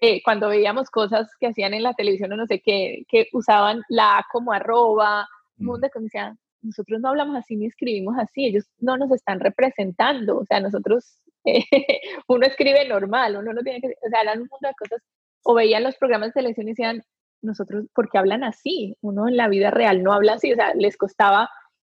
[0.00, 3.82] eh, cuando veíamos cosas que hacían en la televisión o no sé qué, que usaban
[3.88, 8.64] la A como arroba, mundo que decían, nosotros no hablamos así ni escribimos así, ellos
[8.78, 11.64] no nos están representando, o sea, nosotros, eh,
[12.28, 15.02] uno escribe normal, uno no tiene que, o sea, hablan un mundo de cosas,
[15.44, 17.02] o veían los programas de televisión y decían,
[17.42, 18.96] nosotros, ¿por qué hablan así?
[19.00, 21.48] Uno en la vida real no habla así, o sea, les costaba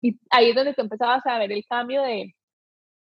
[0.02, 2.34] y ahí es donde tú empezabas a ver el cambio de,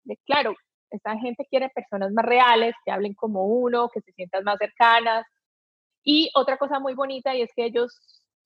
[0.03, 0.55] de, claro,
[0.89, 5.25] esta gente quiere personas más reales, que hablen como uno, que se sientan más cercanas.
[6.03, 7.97] Y otra cosa muy bonita y es que ellos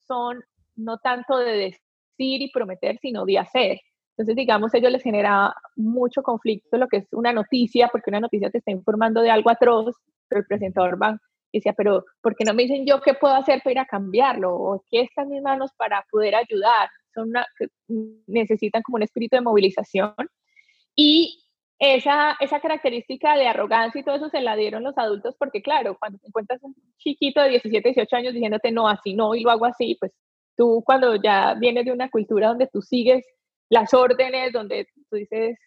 [0.08, 0.44] son
[0.76, 3.80] no tanto de decir y prometer, sino de hacer.
[4.12, 8.50] Entonces, digamos, ellos les genera mucho conflicto lo que es una noticia, porque una noticia
[8.50, 9.96] te está informando de algo atroz,
[10.28, 11.20] pero el presentador va
[11.52, 13.86] y decía, pero ¿por qué no me dicen yo qué puedo hacer para ir a
[13.86, 14.54] cambiarlo?
[14.54, 16.89] ¿O qué está en mis manos para poder ayudar?
[17.15, 17.32] Son
[18.28, 20.13] necesitan como un espíritu de movilización.
[20.95, 21.45] Y
[21.80, 25.97] esa, esa característica de arrogancia y todo eso se la dieron los adultos porque, claro,
[25.99, 29.51] cuando te encuentras un chiquito de 17, 18 años diciéndote no, así no, y lo
[29.51, 30.13] hago así, pues
[30.56, 33.25] tú cuando ya vienes de una cultura donde tú sigues
[33.69, 35.58] las órdenes, donde tú dices,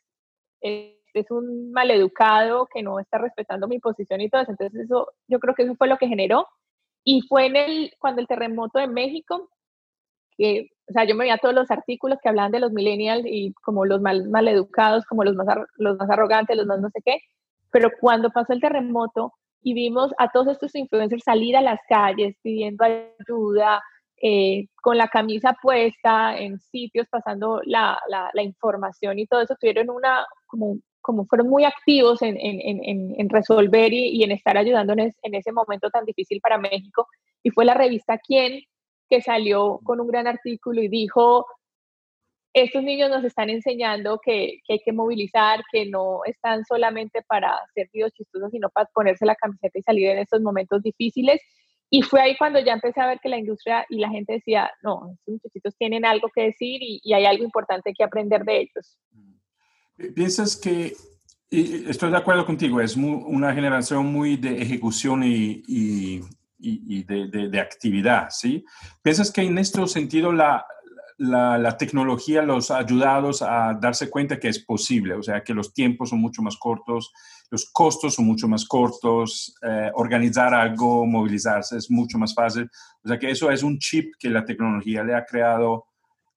[0.60, 5.12] este es un maleducado que no está respetando mi posición y todo eso, entonces eso,
[5.26, 6.46] yo creo que eso fue lo que generó.
[7.04, 9.50] Y fue en el, cuando el terremoto de México,
[10.36, 13.52] que, o sea, yo me veía todos los artículos que hablaban de los millennials y
[13.62, 15.46] como los mal, mal educados, como los más,
[15.76, 17.18] los más arrogantes, los más no sé qué,
[17.70, 22.36] pero cuando pasó el terremoto y vimos a todos estos influencers salir a las calles
[22.42, 23.82] pidiendo ayuda,
[24.20, 29.54] eh, con la camisa puesta en sitios pasando la, la, la, información y todo eso,
[29.60, 34.32] tuvieron una, como, como fueron muy activos en, en, en, en resolver y, y, en
[34.32, 37.06] estar ayudando en, en, ese momento tan difícil para México.
[37.44, 38.62] Y fue la revista Quién
[39.08, 41.46] que salió con un gran artículo y dijo,
[42.52, 47.88] estos niños nos están enseñando que, hay que movilizar, que no están solamente para ser
[47.92, 51.40] videos chistosos, sino para ponerse la camiseta y salir en estos momentos difíciles.
[51.90, 54.70] Y fue ahí cuando ya empecé a ver que la industria y la gente decía,
[54.82, 58.98] no, estos muchachitos tienen algo que decir y, hay algo importante que aprender de ellos.
[60.14, 60.92] ¿Piensas que,
[61.50, 66.20] y estoy de acuerdo contigo, es una generación muy de ejecución y, y,
[66.60, 68.64] y de, de, actividad, ¿sí?
[69.00, 70.66] ¿Piensas que en este sentido la,
[71.18, 75.74] la, tecnología los ha ayudado a darse cuenta que es posible, o sea, que los
[75.74, 77.12] tiempos son mucho más cortos,
[77.50, 82.70] los costos son mucho más cortos, eh, organizar algo, movilizarse es mucho más fácil.
[83.02, 85.86] O sea, que eso es un chip que la tecnología le ha creado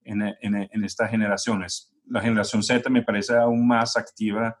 [0.04, 1.92] en, en, estas generaciones.
[2.08, 4.56] La generación Z me parece aún más activa,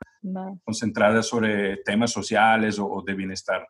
[0.64, 3.66] concentrada sobre temas sociales o, de bienestar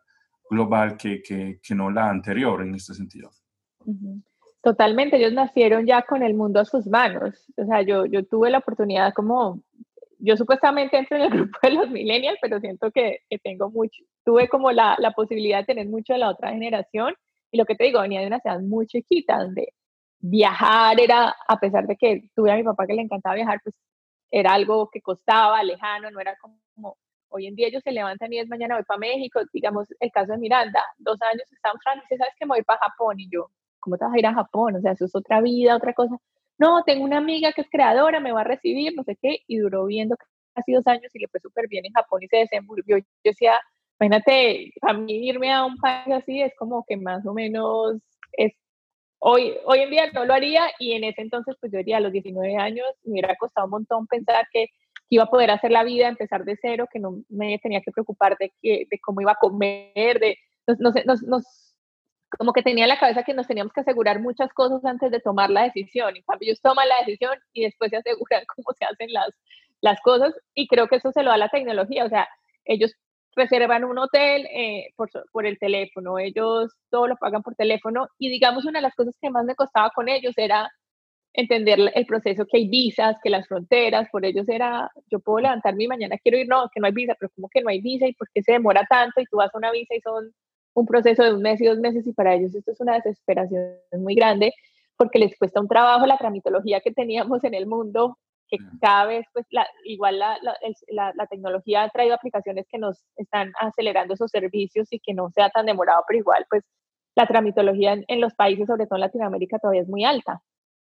[0.53, 3.29] global que, que, que, no la anterior en este sentido.
[4.61, 7.51] Totalmente, ellos nacieron ya con el mundo a sus manos.
[7.57, 9.61] O sea, yo, yo tuve la oportunidad como,
[10.19, 14.03] yo supuestamente entro en el grupo de los millennials, pero siento que, que tengo mucho,
[14.23, 17.13] tuve como la, la, posibilidad de tener mucho de la otra generación.
[17.51, 19.73] Y lo que te digo, venía de una ciudad muy chiquita, donde
[20.19, 23.75] viajar era, a pesar de que tuve a mi papá que le encantaba viajar, pues
[24.31, 26.97] era algo que costaba, lejano, no era como,
[27.33, 30.33] hoy en día ellos se levantan y es mañana voy para México, digamos el caso
[30.33, 33.19] de Miranda, dos años está en Francia, ¿sabes que me voy para Japón?
[33.19, 34.75] Y yo, ¿cómo te vas a ir a Japón?
[34.75, 36.17] O sea, eso es otra vida, otra cosa.
[36.57, 39.57] No, tengo una amiga que es creadora, me va a recibir, no sé qué, y
[39.57, 40.15] duró viendo
[40.53, 42.97] casi dos años y le fue súper bien en Japón y se desenvolvió.
[42.97, 43.59] Yo decía,
[43.99, 47.97] imagínate, a mí irme a un país así es como que más o menos
[48.33, 48.53] es
[49.25, 51.99] Hoy, hoy en día no lo haría y en ese entonces, pues yo diría a
[52.01, 54.67] los 19 años, me hubiera costado un montón pensar que,
[55.09, 58.37] iba a poder hacer la vida, empezar de cero, que no me tenía que preocupar
[58.37, 60.37] de, que, de cómo iba a comer, de,
[60.79, 61.73] no, sé, nos, nos
[62.37, 65.19] como que tenía en la cabeza que nos teníamos que asegurar muchas cosas antes de
[65.19, 66.15] tomar la decisión.
[66.15, 69.29] En cambio, ellos toman la decisión y después se aseguran cómo se hacen las,
[69.81, 70.33] las cosas.
[70.53, 72.05] Y creo que eso se lo da la tecnología.
[72.05, 72.27] O sea,
[72.65, 72.93] ellos
[73.35, 78.07] reservan un hotel eh, por, por, el teléfono, ellos todo lo pagan por teléfono.
[78.17, 80.71] Y digamos, una de las cosas que más me costaba con ellos era
[81.33, 85.85] entender el proceso, que hay visas, que las fronteras, por ellos era, yo puedo levantarme
[85.85, 88.07] y mañana quiero ir, no, que no hay visa, pero ¿cómo que no hay visa?
[88.07, 89.21] ¿Y por qué se demora tanto?
[89.21, 90.31] Y tú vas a una visa y son
[90.75, 93.75] un proceso de un mes y dos meses y para ellos esto es una desesperación
[93.93, 94.53] muy grande
[94.97, 98.17] porque les cuesta un trabajo la tramitología que teníamos en el mundo,
[98.47, 103.03] que cada vez, pues, la, igual la, la, la, tecnología ha traído aplicaciones que nos
[103.15, 106.63] están acelerando esos servicios y que no sea tan demorado, pero igual, pues,
[107.15, 110.41] la tramitología en, los países, sobre todo en Latinoamérica, todavía es muy alta.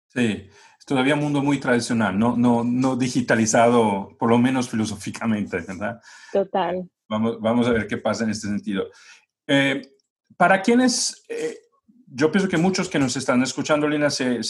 [0.08, 5.60] Sí, es todavía un mundo muy tradicional, no, no, no digitalizado, por lo menos filosóficamente,
[5.60, 6.00] ¿verdad?
[6.32, 6.88] Total.
[7.08, 8.86] Vamos, vamos a ver qué pasa en este sentido.
[9.46, 9.82] Eh,
[10.36, 11.56] para quienes, eh,
[12.06, 14.40] yo pienso que muchos que nos están escuchando, Lina, se,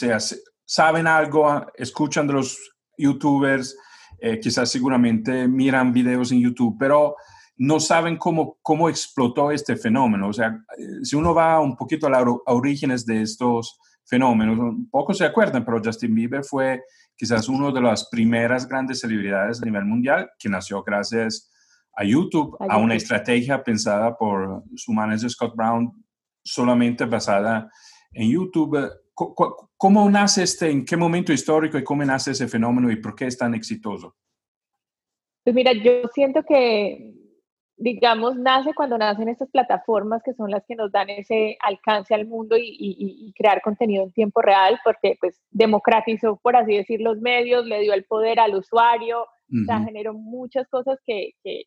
[0.64, 2.58] saben algo, escuchan de los
[2.96, 3.76] youtubers,
[4.18, 7.16] eh, quizás seguramente miran videos en YouTube, pero
[7.58, 10.28] no saben cómo, cómo explotó este fenómeno.
[10.28, 10.58] O sea,
[11.02, 15.80] si uno va un poquito a los orígenes de estos fenómenos, pocos se acuerdan, pero
[15.84, 16.82] Justin Bieber fue
[17.16, 21.52] quizás uno de las primeras grandes celebridades a nivel mundial que nació gracias
[21.96, 25.92] a YouTube, a, una estrategia pensada por su manager Scott Brown,
[26.44, 27.70] solamente basada
[28.12, 28.78] en YouTube.
[29.14, 33.26] ¿Cómo nace este, en qué momento histórico y cómo nace ese fenómeno y por qué
[33.26, 34.14] es tan exitoso?
[35.42, 37.14] Pues mira, yo siento que,
[37.76, 42.26] digamos, nace cuando nacen estas plataformas que son las que nos dan ese alcance al
[42.26, 47.66] mundo y, crear contenido en tiempo real, porque pues democratizó, por así decir, los medios,
[47.66, 51.64] le dio el poder al usuario, o sea, generó muchas cosas que, que,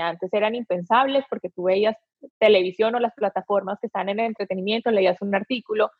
[0.00, 1.96] antes eran impensables porque tú veías
[2.38, 5.90] televisión o las plataformas que están en el entretenimiento, leías un artículo,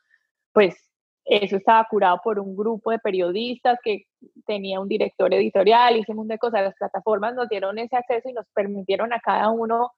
[0.53, 0.92] pues
[1.25, 4.07] eso estaba curado por un grupo de periodistas que
[4.47, 6.63] tenía un director editorial y ese mundo de cosas.
[6.63, 9.93] Las plataformas nos dieron ese acceso y nos permitieron a cada uno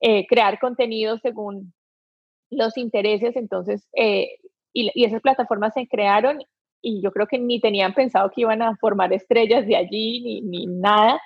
[0.00, 1.72] eh, crear contenido según
[2.50, 3.36] los intereses.
[3.36, 4.38] Entonces, eh,
[4.72, 6.40] y, esas plataformas se crearon
[6.82, 10.40] y yo creo que ni tenían pensado que iban a formar estrellas de allí ni,
[10.42, 11.20] ni nada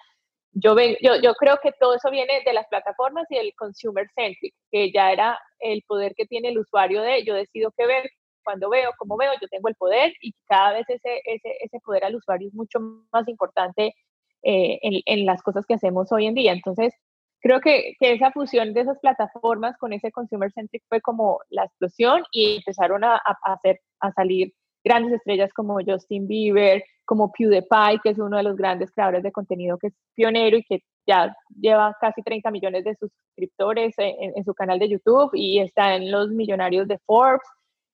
[0.55, 4.55] yo, yo, yo creo que todo eso viene de las plataformas y del consumer centric,
[4.71, 8.11] que ya era el poder que tiene el usuario de yo decido qué ver,
[8.43, 12.05] cuando veo, cómo veo, yo tengo el poder y cada vez ese, ese, ese poder
[12.05, 12.81] al usuario es mucho
[13.13, 13.95] más importante
[14.43, 16.53] eh, en, en, las cosas que hacemos hoy en día.
[16.53, 16.95] Entonces,
[17.41, 21.65] creo que, que, esa fusión de esas plataformas con ese consumer centric fue como la
[21.65, 24.53] explosión y empezaron a, a, hacer, a salir
[24.85, 29.33] grandes estrellas como Justin Bieber, como PewDiePie, que es uno de los grandes creadores de
[29.33, 34.55] contenido que es pionero y que ya lleva casi 30 millones de suscriptores en, su
[34.55, 37.47] canal de YouTube y está en los millonarios de Forbes.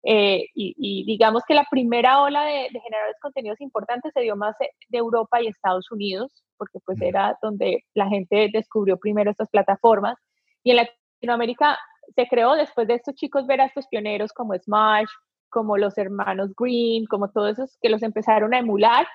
[0.04, 4.36] Eh, y, digamos que la primera ola de, de, generadores de contenidos importantes se dio
[4.36, 9.50] más de Europa y Estados Unidos, porque pues era donde la gente descubrió primero estas
[9.50, 10.16] plataformas.
[10.64, 11.78] Y en Latinoamérica
[12.16, 15.10] se creó después de estos chicos ver a estos pioneros como Smash,
[15.50, 19.08] como los hermanos Green, como todos esos que los empezaron a emular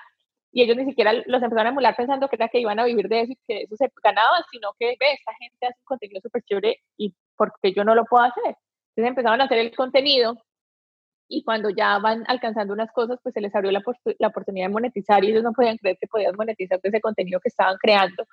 [0.53, 3.09] y ellos ni siquiera los empezaron a emular pensando que era que iban a vivir
[3.09, 6.21] de eso y que eso se ganaba, sino que ve, esta gente hace un contenido
[6.21, 8.55] súper chévere y porque yo no lo puedo hacer.
[8.95, 10.35] Entonces empezaron a hacer el contenido
[11.27, 13.81] y cuando ya van alcanzando unas cosas, pues se les abrió la,
[14.19, 17.49] la oportunidad de monetizar y ellos no podían creer que podían monetizar ese contenido que
[17.49, 18.25] estaban creando.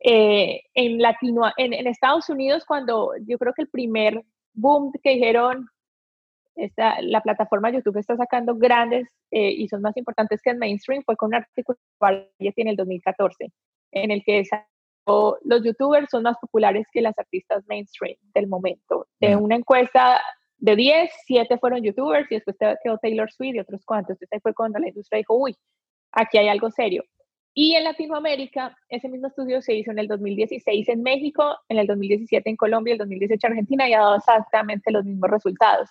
[0.00, 5.10] Eh, en, Latino, en, en Estados Unidos, cuando yo creo que el primer boom que
[5.10, 5.68] dijeron,
[6.56, 11.02] esta, la plataforma YouTube está sacando grandes eh, y son más importantes que el mainstream,
[11.04, 11.78] fue con un artículo
[12.38, 13.50] que tiene el 2014,
[13.92, 14.44] en el que
[15.06, 19.06] los youtubers son más populares que las artistas mainstream del momento.
[19.20, 20.20] De una encuesta
[20.64, 24.12] de 10, 7 fueron youtubers y después quedó Taylor Swift y otros cuantos.
[24.14, 25.54] Entonces fue cuando la industria dijo, uy,
[26.10, 27.04] aquí hay algo serio.
[27.52, 31.86] Y en Latinoamérica, ese mismo estudio se hizo en el 2016 en México, en el
[31.86, 35.90] 2017 en Colombia, el 2018 en Argentina y ha dado exactamente los mismos resultados.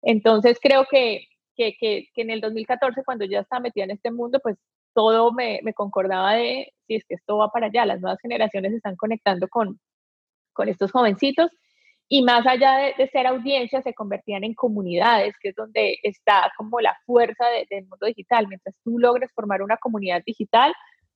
[0.00, 4.40] Entonces creo que, que, que, en el 2014, cuando ya estaba metida en este mundo,
[4.42, 4.56] pues
[4.94, 8.70] todo me, me, concordaba de, si es que esto va para allá, las nuevas generaciones
[8.70, 9.78] se están conectando con,
[10.54, 11.50] con estos jovencitos
[12.08, 16.80] y más allá de, ser audiencia, se convertían en comunidades, que es donde está como
[16.80, 18.48] la fuerza del mundo digital.
[18.48, 20.72] Mientras tú logres formar una comunidad digital,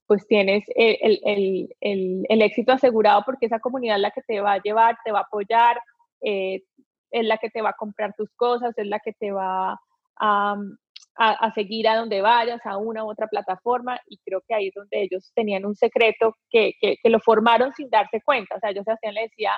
[0.07, 4.41] pues tienes el, el, el, el, éxito asegurado porque esa comunidad es la que te
[4.41, 5.81] va a llevar, te va a apoyar,
[6.21, 6.63] eh,
[7.11, 9.81] es la que te va a comprar tus cosas, es la que te va
[10.17, 10.57] a,
[11.17, 14.75] a, seguir a donde vayas, a una u otra plataforma, y creo que ahí es
[14.75, 18.57] donde ellos tenían un secreto que, que, lo formaron sin darse cuenta.
[18.57, 19.53] O sea, yo Sebastián le decía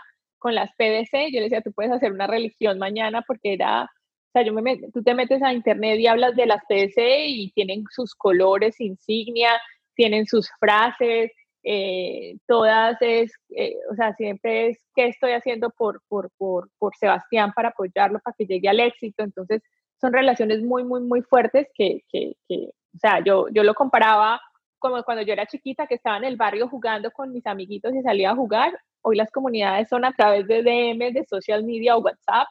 [0.45, 4.31] con las PDC, yo le decía, tú puedes hacer una religión mañana porque era, o
[4.35, 7.85] sea, yo me, tú te metes a internet y hablas de las PDC y tienen
[7.91, 9.53] sus colores, insignia,
[9.95, 16.03] tienen sus frases, eh, todas es, eh, o sea, siempre es qué estoy haciendo por,
[16.09, 19.23] por, por, por, Sebastián para apoyarlo, para que llegue al éxito.
[19.23, 19.63] Entonces,
[19.99, 24.43] son relaciones muy, muy, muy fuertes que, que, que, o sea, yo, yo lo comparaba
[24.79, 28.03] como cuando yo era chiquita, que estaba en el barrio jugando con mis amiguitos y
[28.03, 28.79] salía a jugar.
[29.07, 32.49] Hoy las comunidades son a través de DM, de social media o WhatsApp,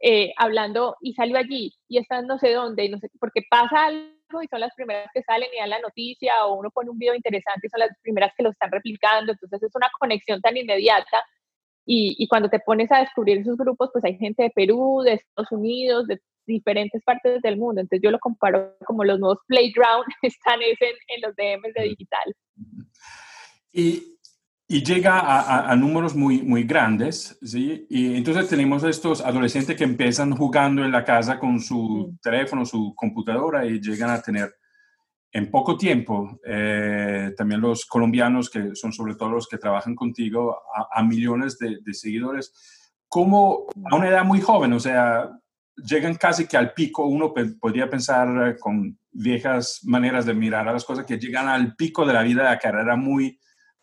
[0.00, 3.86] eh, hablando y salió allí y está no sé dónde, y no sé, porque pasa
[3.86, 6.98] algo y son las primeras que salen y dan la noticia o uno pone un
[6.98, 10.56] video interesante y son las primeras que lo están replicando, entonces es una conexión tan
[10.56, 11.24] inmediata
[11.84, 15.14] y, y cuando te pones a descubrir esos grupos, pues hay gente de Perú, de
[15.14, 20.04] Estados Unidos, de diferentes partes del mundo, entonces yo lo comparo como los nuevos playground
[20.22, 20.76] están en,
[21.08, 22.36] en los DMs de digital.
[23.72, 24.17] Y
[24.70, 27.86] y llega a, a, números muy, muy grandes, ¿sí?
[27.88, 32.94] Y entonces tenemos estos adolescentes que empiezan jugando en la casa con su teléfono, su
[32.94, 34.54] computadora y llegan a tener
[35.32, 40.58] en poco tiempo, eh, también los colombianos, que son sobre todo los que trabajan contigo,
[40.92, 42.52] a, millones de, de, seguidores,
[43.08, 45.30] como a una edad muy joven, o sea,
[45.76, 50.72] llegan casi que al pico, uno podría pensar eh, con viejas maneras de mirar a
[50.74, 53.38] las cosas, que llegan al pico de la vida, de la carrera muy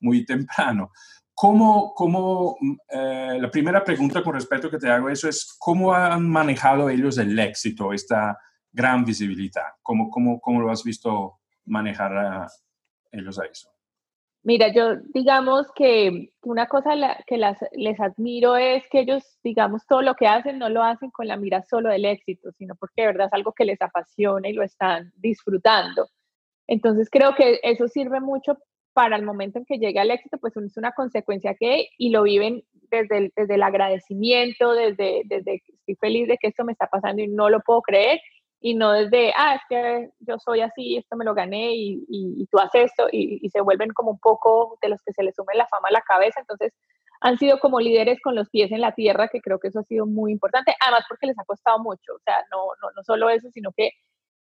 [0.05, 0.91] muy temprano.
[1.33, 2.55] ¿Cómo, cómo
[2.89, 7.17] eh, la primera pregunta con respecto que te hago eso es, ¿cómo han manejado ellos
[7.17, 8.37] el éxito, esta
[8.71, 9.73] gran visibilidad?
[9.81, 12.47] ¿Cómo, cómo, cómo lo has visto manejar a
[13.11, 13.69] ellos a eso?
[14.43, 16.91] Mira, yo digamos que una cosa
[17.25, 21.09] que las, les admiro es que ellos, digamos, todo lo que hacen no lo hacen
[21.09, 24.47] con la mira solo del éxito, sino porque de verdad es algo que les apasiona
[24.47, 26.07] y lo están disfrutando.
[26.67, 28.57] Entonces creo que eso sirve mucho
[28.95, 32.23] para el momento en que llegue al éxito, pues es una consecuencia que y lo
[32.23, 36.87] viven desde el, desde el agradecimiento, desde, desde estoy feliz de que esto me está
[36.87, 38.21] pasando y no lo puedo creer,
[38.61, 42.47] y no desde, ah, es que yo soy así, esto me lo gané y, y,
[42.47, 45.35] tú haces esto, y, y, se vuelven como un poco de los que se les
[45.35, 46.39] sume la fama a la cabeza.
[46.39, 46.73] Entonces,
[47.19, 49.83] han sido como líderes con los pies en la tierra, que creo que eso ha
[49.83, 53.29] sido muy importante, además porque les ha costado mucho, o sea, no, no, no solo
[53.29, 53.91] eso, sino que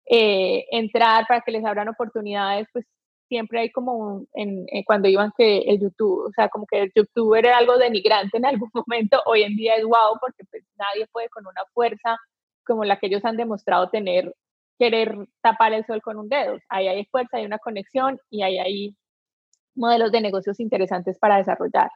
[0.07, 2.87] eh, entrar para que les abran oportunidades, pues
[3.33, 6.93] siempre hay como en, eh, cuando iban que el YouTube, o sea, como que el
[6.95, 11.07] YouTube era algo denigrante en algún momento, hoy en día es wow porque pues nadie
[11.11, 12.19] puede con una fuerza
[12.67, 14.35] como la que ellos han demostrado tener,
[14.79, 16.59] querer tapar el sol con un dedo.
[16.69, 18.97] Ahí hay fuerza, hay una conexión y ahí hay
[19.75, 21.91] modelos de negocios interesantes para desarrollar.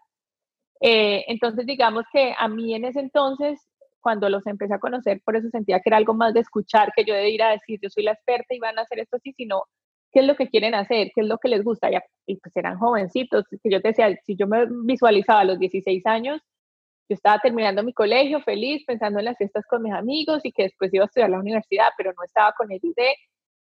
[0.81, 3.61] Eh, entonces, digamos que a mí en ese entonces,
[4.01, 7.05] cuando los empecé a conocer, por eso sentía que era algo más de escuchar que
[7.05, 9.35] yo de ir a decir, yo soy la experta y van a hacer esto así,
[9.35, 9.65] sino
[10.13, 11.89] qué es lo que quieren hacer, qué es lo que les gusta.
[12.27, 16.07] Y pues eran jovencitos, que yo te decía, si yo me visualizaba a los 16
[16.07, 16.41] años,
[17.09, 20.65] yo estaba terminando mi colegio feliz, pensando en las fiestas con mis amigos y que
[20.65, 23.15] después iba a estudiar la universidad, pero no estaba con el de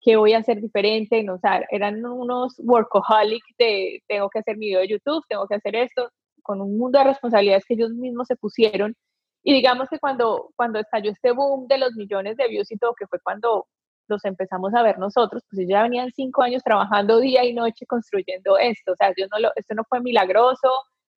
[0.01, 4.57] qué voy a hacer diferente, no, o sea, eran unos workaholic de tengo que hacer
[4.57, 6.11] mi video de YouTube, tengo que hacer esto,
[6.43, 8.95] con un mundo de responsabilidades que ellos mismos se pusieron.
[9.43, 12.95] Y digamos que cuando, cuando estalló este boom de los millones de views y todo,
[12.95, 13.67] que fue cuando
[14.09, 17.87] los empezamos a ver nosotros, pues ellos ya venían cinco años trabajando día y noche
[17.87, 20.71] construyendo esto, o sea, yo no lo, esto no fue milagroso,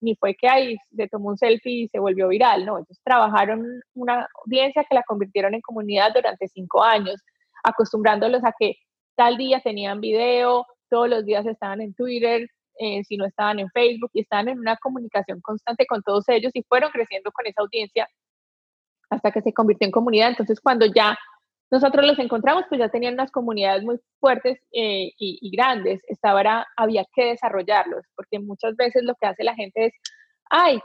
[0.01, 3.65] ni fue que ahí se tomó un selfie y se volvió viral, no, ellos trabajaron
[3.95, 7.21] una audiencia que la convirtieron en comunidad durante cinco años,
[7.65, 8.77] acostumbrándolos a que
[9.17, 13.69] tal día tenían video, todos los días estaban en Twitter, eh, si no estaban en
[13.71, 17.63] Facebook y estaban en una comunicación constante con todos ellos y fueron creciendo con esa
[17.63, 18.09] audiencia
[19.11, 20.29] hasta que se convirtió en comunidad.
[20.29, 21.19] Entonces, cuando ya
[21.71, 26.01] nosotros los encontramos, pues ya tenían unas comunidades muy fuertes eh, y, grandes.
[26.09, 29.93] Estaba, había que desarrollarlos, porque muchas veces lo que hace la gente es,
[30.51, 30.81] ay,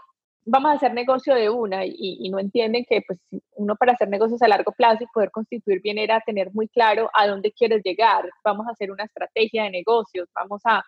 [0.46, 3.20] vamos a hacer negocio de una y, no entienden que pues
[3.56, 7.10] uno para hacer negocios a largo plazo y poder constituir bien era tener muy claro
[7.14, 10.84] a dónde quieres llegar, vamos a hacer una estrategia de negocios, vamos a,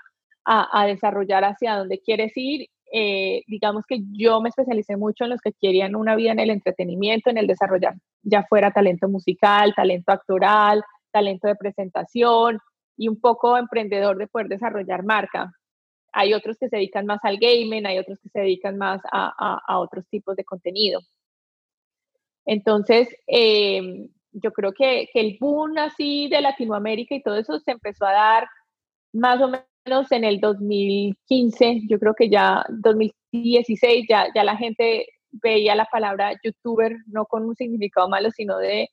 [0.46, 5.42] a desarrollar hacia dónde quieres ir eh, digamos que yo me especialicé mucho en los
[5.42, 10.12] que querían una vida en el entretenimiento, en el desarrollar, ya fuera talento musical, talento
[10.12, 12.60] actoral, talento de presentación
[12.98, 15.52] y un poco emprendedor de poder desarrollar marca.
[16.14, 19.62] Hay otros que se dedican más al gaming, hay otros que se dedican más a,
[19.68, 21.02] a, otros tipos de contenido.
[22.46, 27.72] Entonces, eh, yo creo que, que el boom así de Latinoamérica y todo eso se
[27.72, 28.48] empezó a dar
[29.14, 35.08] más o menos en el 2015, yo creo que ya 2016, ya, ya la gente
[35.32, 38.90] veía la palabra youtuber no con un significado malo, sino de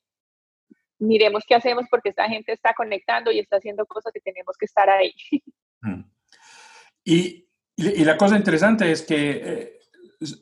[0.98, 4.66] miremos qué hacemos porque esta gente está conectando y está haciendo cosas que tenemos que
[4.66, 5.14] estar ahí.
[7.04, 9.72] Y, y, la cosa interesante es que eh,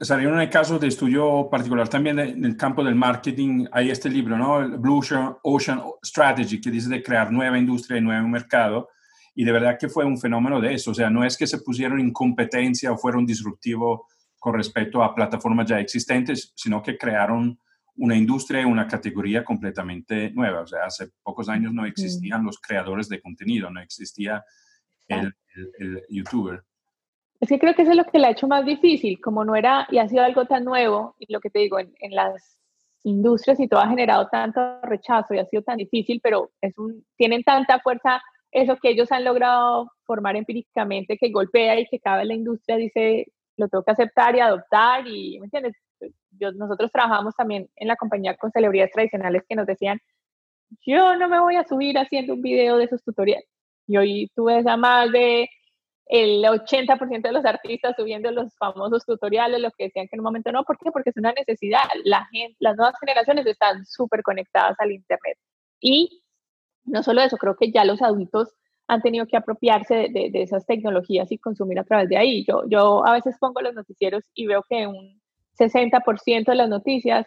[0.01, 3.67] salieron el caso de estudio particular también en el campo del marketing.
[3.73, 4.61] Hay este libro, ¿no?
[4.61, 5.01] El Blue
[5.43, 8.91] Ocean Strategy, que dice de crear nueva industria y nuevo mercado
[9.35, 10.91] y de verdad que fue un fenómeno de eso.
[10.91, 14.01] O sea, no es que se pusieron en competencia o fueron disruptivos
[14.39, 17.59] con respecto a plataformas ya existentes, sino que crearon
[17.97, 20.63] una industria y una categoría completamente nueva.
[20.63, 24.43] O sea, hace pocos años no existían los creadores de contenido, no existía
[25.07, 25.35] el,
[25.79, 26.63] el, youtuber.
[27.41, 29.55] Es que creo que eso es lo que le ha hecho más difícil, como no
[29.55, 32.59] era y ha sido algo tan nuevo, y lo que te digo, en, en las
[33.05, 37.05] industrias y todo ha generado tanto rechazo y ha sido tan difícil, pero es un,
[37.17, 38.23] tienen tanta fuerza
[38.53, 43.27] eso que ellos han logrado formar empíricamente, que golpea y que cada la industria dice,
[43.57, 45.75] lo tengo que aceptar y adoptar, y, ¿me entiendes?
[46.55, 50.01] nosotros trabajamos también en la compañía con celebridades tradicionales que nos decían,
[50.87, 53.47] yo no me voy a subir haciendo un video de esos tutoriales.
[53.87, 55.49] Y hoy tú ves a más de
[56.07, 60.25] el 80% de los artistas subiendo los famosos tutoriales, lo que decían que en un
[60.25, 60.65] momento no.
[60.65, 60.91] ¿Por qué?
[60.91, 61.83] Porque es una necesidad.
[62.05, 65.39] La gente, las nuevas generaciones están súper conectadas al Internet.
[65.81, 66.20] Y
[66.85, 68.55] no solo eso, creo que ya los adultos
[68.89, 72.45] han tenido que apropiarse de, esas tecnologías y consumir a través de ahí.
[72.45, 75.21] Yo, yo a veces pongo los noticieros y veo que un
[75.59, 77.27] 60% de las noticias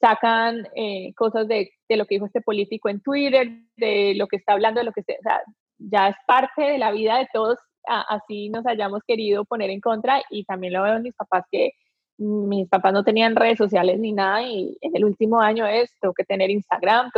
[0.00, 4.52] sacan eh, cosas de, lo que dijo este político en Twitter, de lo que está
[4.52, 5.40] hablando, de lo que o sea,
[5.78, 10.22] ya es parte de la vida de todos, así nos hayamos querido poner en contra
[10.30, 11.72] y también lo veo en mis papás que
[12.18, 16.12] mis papás no tenían redes sociales ni nada y en el último año es, tengo
[16.12, 17.10] que tener Instagram,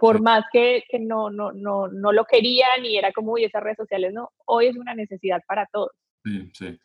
[0.00, 3.62] por más que, que, no, no, no, no lo querían y era como, uy, esas
[3.62, 5.90] redes sociales no, hoy es una necesidad para todos.
[6.24, 6.80] Sí, sí.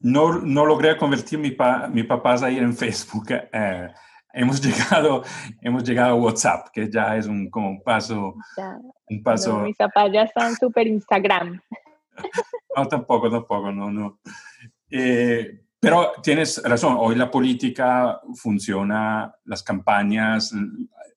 [0.00, 3.28] No, no logré convertir mi, pa, mi papás en Facebook.
[3.30, 3.88] Eh,
[4.34, 5.24] hemos, llegado,
[5.62, 8.34] hemos llegado a WhatsApp, que ya es un, como un paso.
[9.08, 9.60] un paso.
[9.60, 11.58] mis papás ya están súper Instagram.
[12.76, 14.20] no, tampoco, tampoco, no, no.
[14.90, 20.52] Eh, pero tienes razón, hoy la política funciona, las campañas,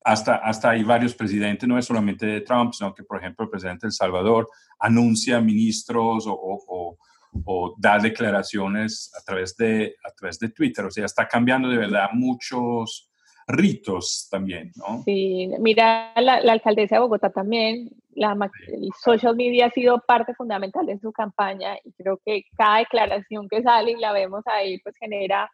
[0.03, 3.51] hasta, hasta hay varios presidentes, no es solamente de Trump, sino que, por ejemplo, el
[3.51, 4.49] presidente de El Salvador
[4.79, 6.97] anuncia ministros o, o,
[7.45, 10.85] o, da declaraciones a través, de, a través de Twitter.
[10.85, 13.08] O sea, está cambiando de verdad muchos
[13.49, 15.01] ritos también, ¿no?
[15.03, 18.37] Sí, mira, la, alcaldesa de Bogotá también, la,
[18.67, 23.49] el social media ha sido parte fundamental de su campaña y creo que cada declaración
[23.49, 25.49] que sale y la vemos ahí, pues genera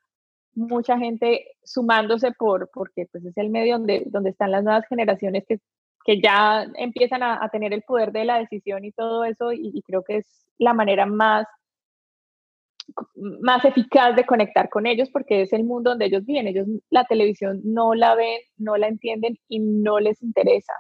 [0.56, 5.46] mucha gente sumándose por, porque pues es el medio donde, donde están las nuevas generaciones
[5.48, 5.60] que,
[6.06, 10.04] que ya empiezan a, tener el poder de la decisión y todo eso, y, creo
[10.04, 10.26] que es
[10.58, 11.48] la manera más,
[13.42, 16.48] más eficaz de conectar con ellos porque es el mundo donde ellos viven.
[16.48, 20.74] Ellos la televisión no la ven, no la entienden y no les interesa.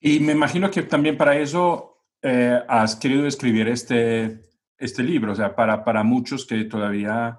[0.00, 4.40] Y me imagino que también para eso eh, has querido escribir este,
[4.76, 7.38] este libro, o sea, para, para muchos que todavía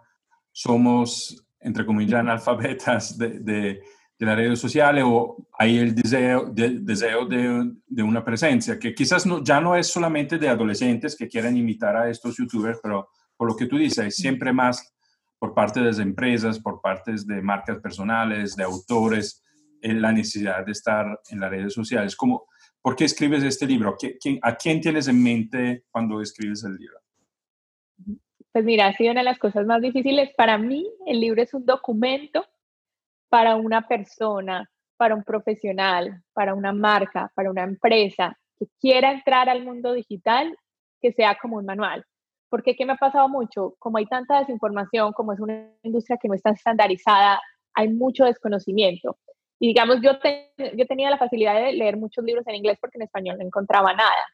[0.51, 3.81] somos, entre comillas, analfabetas de, de,
[4.19, 9.43] las redes sociales o hay el deseo, de, deseo de, una presencia, que quizás no,
[9.43, 13.55] ya no es solamente de adolescentes que quieren imitar a estos youtubers, pero por lo
[13.55, 14.93] que tú dices, siempre más
[15.39, 19.43] por parte de las empresas, por partes de marcas personales, de autores,
[19.81, 22.15] en la necesidad de estar en las redes sociales.
[22.15, 22.47] Como,
[22.83, 23.95] ¿Por qué escribes este libro?
[24.41, 26.99] ¿A quién tienes en mente cuando escribes el libro?
[28.51, 30.31] Pues mira, ha sido una de las cosas más difíciles.
[30.35, 32.45] Para mí, el libro es un documento
[33.29, 39.47] para una persona, para un profesional, para una marca, para una empresa que quiera entrar
[39.47, 40.53] al mundo digital,
[41.01, 42.05] que sea como un manual.
[42.53, 43.73] Porque ¿qué me ha pasado mucho?
[43.79, 47.41] Como hay tanta desinformación, como es una industria que no está estandarizada,
[47.73, 49.17] hay mucho desconocimiento.
[49.59, 50.11] Y digamos, yo,
[50.77, 53.95] yo tenía la facilidad de leer muchos libros en inglés porque en español no encontraba
[53.95, 54.27] nada.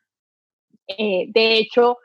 [0.86, 1.98] Eh, de hecho,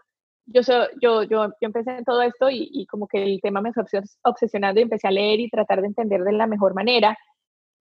[0.47, 0.61] yo,
[1.03, 3.83] yo, yo, yo, empecé en todo esto y, y, como que el tema me fue
[4.23, 7.19] obsesionando y empecé a leer y tratar de entender de la mejor manera.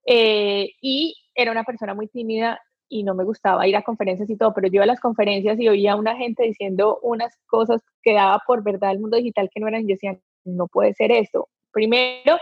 [0.04, 4.36] Eh, y era una persona muy tímida y no me gustaba ir a conferencias y
[4.36, 7.82] todo, pero yo iba a las conferencias y oía a una gente diciendo unas cosas
[8.02, 10.94] que daba por verdad el mundo digital que no eran, y yo decía, no puede
[10.94, 11.48] ser esto.
[11.72, 12.36] Primero,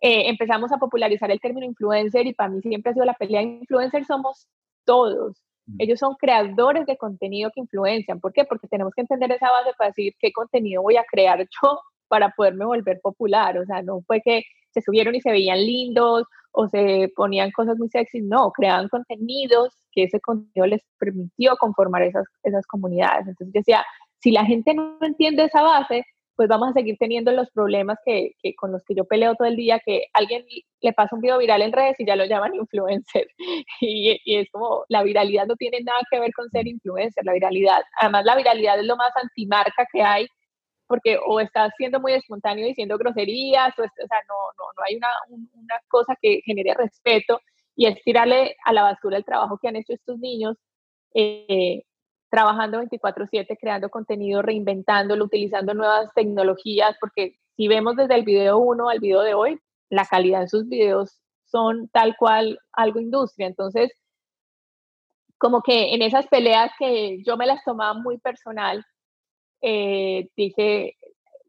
[0.00, 3.42] eh, empezamos a popularizar el término influencer y para mí siempre ha sido la pelea.
[3.42, 4.48] Influencer somos
[4.84, 5.42] todos.
[5.78, 8.20] Ellos son creadores de contenido que influencian.
[8.20, 8.44] ¿Por qué?
[8.44, 12.30] Porque tenemos que entender esa base para decir qué contenido voy a crear yo para
[12.30, 13.58] poderme volver popular.
[13.58, 16.24] O sea, no fue que se subieron y se veían lindos
[16.60, 22.02] o se ponían cosas muy sexy, no, creaban contenidos que ese contenido les permitió conformar
[22.02, 23.28] esas, esas comunidades.
[23.28, 23.86] Entonces yo decía,
[24.18, 26.04] si la gente no entiende esa base,
[26.34, 29.46] pues vamos a seguir teniendo los problemas que, que, con los que yo peleo todo
[29.46, 30.44] el día, que alguien
[30.80, 33.28] le pasa un video viral en redes y ya lo llaman influencer.
[33.80, 37.34] Y, y, es como, la viralidad no tiene nada que ver con ser influencer, la
[37.34, 37.82] viralidad.
[38.00, 40.26] Además, la viralidad es lo más antimarca que hay
[40.88, 44.96] porque o estás siendo muy espontáneo diciendo groserías, o, o sea, no, no, no hay
[44.96, 47.40] una, una cosa que genere respeto
[47.76, 50.56] y es tirarle a la basura el trabajo que han hecho estos niños,
[51.14, 51.84] eh,
[52.30, 58.88] trabajando 24/7, creando contenido, reinventándolo, utilizando nuevas tecnologías, porque si vemos desde el video 1
[58.88, 59.60] al video de hoy,
[59.90, 63.46] la calidad de sus videos son tal cual algo industria.
[63.46, 63.92] Entonces,
[65.38, 68.84] como que en esas peleas que yo me las tomaba muy personal,
[69.60, 70.96] eh, dije,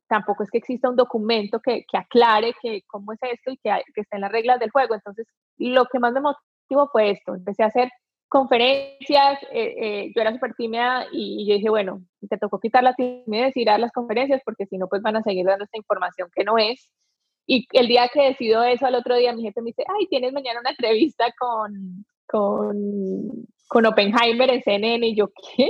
[0.07, 4.01] tampoco es que exista un documento que, aclare que cómo es esto y que, que
[4.01, 4.95] esté en las reglas del juego.
[4.95, 7.35] Entonces, lo que más me motivó fue esto.
[7.35, 7.89] Empecé a hacer
[8.29, 12.93] conferencias, eh, eh, yo era súper tímida y, yo dije, bueno, te tocó quitar la
[12.93, 15.77] timidez y ir a las conferencias porque si no, pues van a seguir dando esta
[15.77, 16.89] información que no es.
[17.47, 20.31] Y el día que decido eso, al otro día mi jefe me dice, ay, tienes
[20.33, 25.69] mañana una entrevista con, con con Oppenheimer en CNN y yo, ¿qué?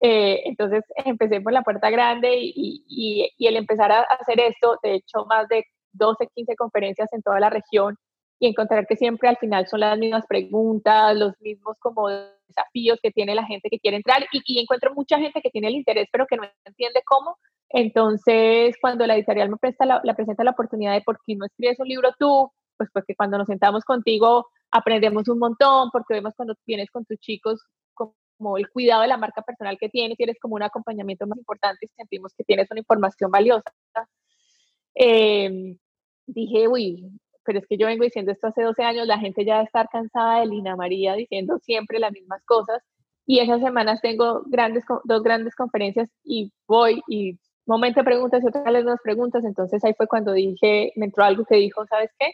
[0.00, 4.76] Eh, entonces empecé por la puerta grande y, y, y, el empezar a hacer esto,
[4.82, 7.96] de hecho más de 12, 15 conferencias en toda la región
[8.40, 13.12] y encontrar que siempre al final son las mismas preguntas, los mismos como desafíos que
[13.12, 16.08] tiene la gente que quiere entrar y, y encuentro mucha gente que tiene el interés
[16.10, 17.36] pero que no entiende cómo.
[17.68, 21.78] Entonces, cuando la editorial me presta la, presenta la oportunidad de por qué no escribes
[21.78, 26.54] un libro tú, pues porque cuando nos sentamos contigo aprendemos un montón porque vemos cuando
[26.66, 27.60] vienes con tus chicos
[27.94, 31.38] como el cuidado de la marca personal que tienes y eres como un acompañamiento más
[31.38, 33.72] importante y sentimos que tienes una información valiosa.
[34.94, 35.78] Em,
[36.26, 37.08] dije, uy,
[37.44, 40.40] pero es que yo vengo diciendo esto hace 12 años, la gente ya está cansada
[40.40, 42.82] de Lina María diciendo siempre las mismas cosas
[43.26, 48.48] y esas semanas tengo grandes, dos grandes conferencias y voy y momento de preguntas y
[48.48, 52.10] otra vez dos preguntas, entonces ahí fue cuando dije, me entró algo que dijo, ¿sabes
[52.18, 52.32] qué?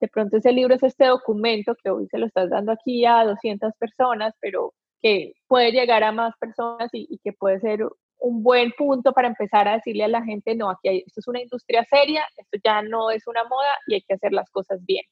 [0.00, 3.24] De pronto ese libro es este documento que hoy se lo estás dando aquí a
[3.24, 7.86] 200 personas, pero que puede llegar a más personas y, que puede ser
[8.20, 11.28] un buen punto para empezar a decirle a la gente, no, aquí hay, esto es
[11.28, 14.84] una industria seria, esto ya no es una moda y hay que hacer las cosas
[14.84, 15.04] bien.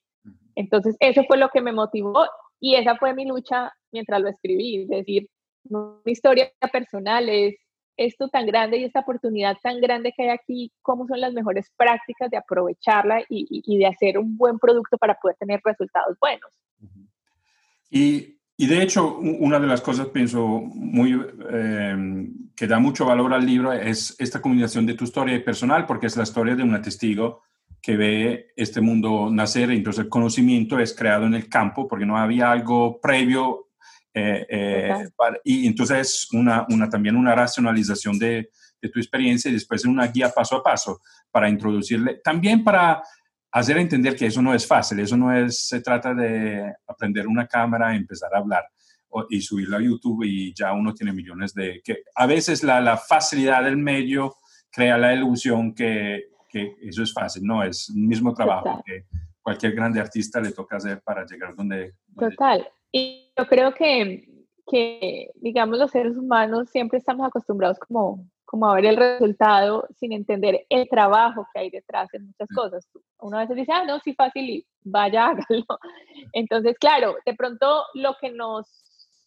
[0.57, 2.27] Entonces, eso fue lo que me motivó
[2.59, 5.29] y esa fue mi lucha mientras lo escribí, es decir,
[5.69, 7.55] una historia personal, es
[7.97, 11.71] esto tan grande y esta oportunidad tan grande que hay aquí, cómo son las mejores
[11.77, 16.51] prácticas de aprovecharla y, de hacer un buen producto para poder tener resultados buenos.
[17.91, 21.13] Y, de hecho, una de las cosas, pienso, muy,
[21.51, 26.07] em, que da mucho valor al libro es esta combinación de tu historia personal, porque
[26.07, 27.43] es la historia de un testigo
[27.81, 32.17] que ve este mundo nacer, entonces el conocimiento es creado en el campo, porque no
[32.17, 33.66] había algo previo
[34.19, 34.95] eh, eh,
[35.45, 38.49] y entonces una, una, también una racionalización de,
[38.81, 43.03] de, tu experiencia y después una guía paso a paso para introducirle, también para
[43.53, 47.47] hacer entender que eso no es fácil, eso no es, se trata de aprender una
[47.47, 48.65] cámara, empezar a hablar
[49.29, 52.97] y subirlo a YouTube y ya uno tiene millones de, que a veces la, la
[52.97, 54.37] facilidad del medio
[54.71, 59.05] crea la ilusión que, que eso es fácil, no, es el mismo trabajo que
[59.43, 61.97] cualquier grande artista le toca hacer para llegar donde...
[62.19, 62.67] Total.
[62.91, 64.29] Y yo creo que,
[64.67, 70.13] que, digamos, los seres humanos siempre estamos acostumbrados como, como a ver el resultado sin
[70.13, 72.89] entender el trabajo que hay detrás en muchas cosas.
[73.21, 75.65] Uno a veces dice, ah, no, sí, fácil y vaya, hágalo.
[76.33, 78.67] Entonces, claro, de pronto lo que nos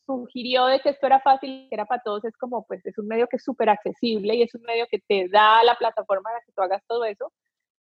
[0.05, 3.07] sugirió de que esto era fácil, que era para todos, es como, pues es un
[3.07, 6.41] medio que es súper accesible y es un medio que te da la plataforma para
[6.43, 7.32] que tú hagas todo eso,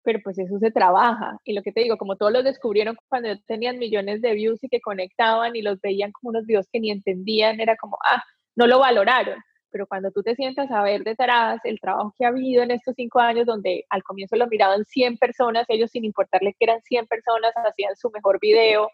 [0.04, 1.38] pero pues eso se trabaja.
[1.46, 4.70] Y lo que te digo, como todos los descubrieron cuando tenían millones de views y
[4.70, 8.22] que conectaban y los veían como unos videos que ni entendían, era como, ah,
[8.56, 9.40] no lo valoraron.
[9.72, 12.94] Pero cuando tú te sientas a ver detrás el trabajo que ha habido en estos
[12.96, 17.08] cinco años, donde al comienzo lo miraban 100 personas, ellos sin importarle que eran 100
[17.08, 18.90] personas, hacían su mejor video,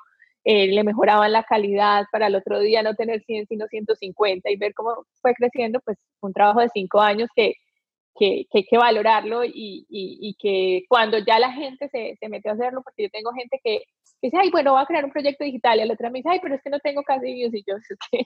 [0.45, 4.55] eh, le mejoraban la calidad para el otro día no tener 100 sino 150 y
[4.55, 7.55] ver cómo fue creciendo, pues un trabajo de cinco años que,
[8.19, 12.49] que, que hay que valorarlo y, y, que cuando ya la gente se, se mete
[12.49, 13.83] a hacerlo, porque yo tengo gente que,
[14.21, 16.39] dice, ay, bueno, voy a crear un proyecto digital y la otra me dice, ay,
[16.41, 18.25] pero es que no tengo casi views y yo, es que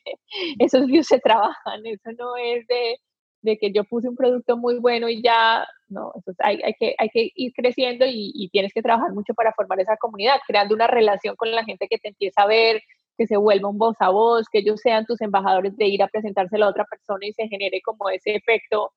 [0.57, 2.97] esos views se trabajan, eso no es de,
[3.43, 6.95] de que yo puse un producto muy bueno y ya, no, eso hay, hay, que,
[6.97, 10.87] hay que ir creciendo y, tienes que trabajar mucho para formar esa comunidad, creando una
[10.87, 12.81] relación con la gente que te empieza a ver,
[13.15, 16.07] que se vuelva un voz a voz, que ellos sean tus embajadores de ir a
[16.07, 18.91] presentárselo a otra persona y se genere como ese efecto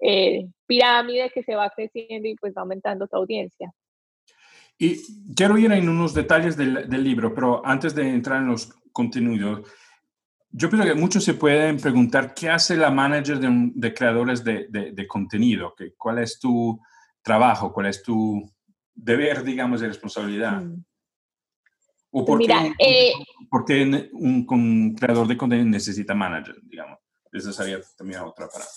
[0.00, 3.72] eh, pirámide que se va creciendo y pues va aumentando tu audiencia.
[4.78, 5.00] Y
[5.34, 9.68] quiero ir en unos detalles del, del libro, pero antes de entrar en los contenidos,
[10.56, 15.06] yo pienso que muchos se pueden preguntar qué hace la manager de, creadores de, de,
[15.08, 16.80] contenido, ¿Qué, cuál es tu
[17.22, 18.48] trabajo, cuál es tu
[18.94, 20.62] deber, digamos, de responsabilidad.
[20.62, 20.84] Mm.
[22.12, 23.12] ¿O por, qué, eh,
[23.50, 27.00] por qué un, creador de contenido necesita manager, digamos?
[27.32, 28.70] Esa sería también otra parada.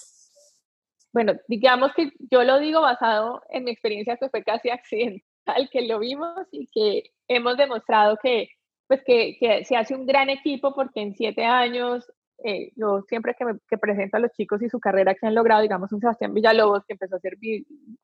[1.17, 5.81] Bueno, digamos que yo lo digo basado en mi experiencia que fue casi accidental, que
[5.81, 8.49] lo vimos y que hemos demostrado que
[8.85, 12.05] pues que, se hace un gran equipo porque en siete años,
[12.43, 15.63] eh, yo siempre que, me, presento a los chicos y su carrera que han logrado,
[15.63, 17.35] digamos, un Sebastián Villalobos que empezó a hacer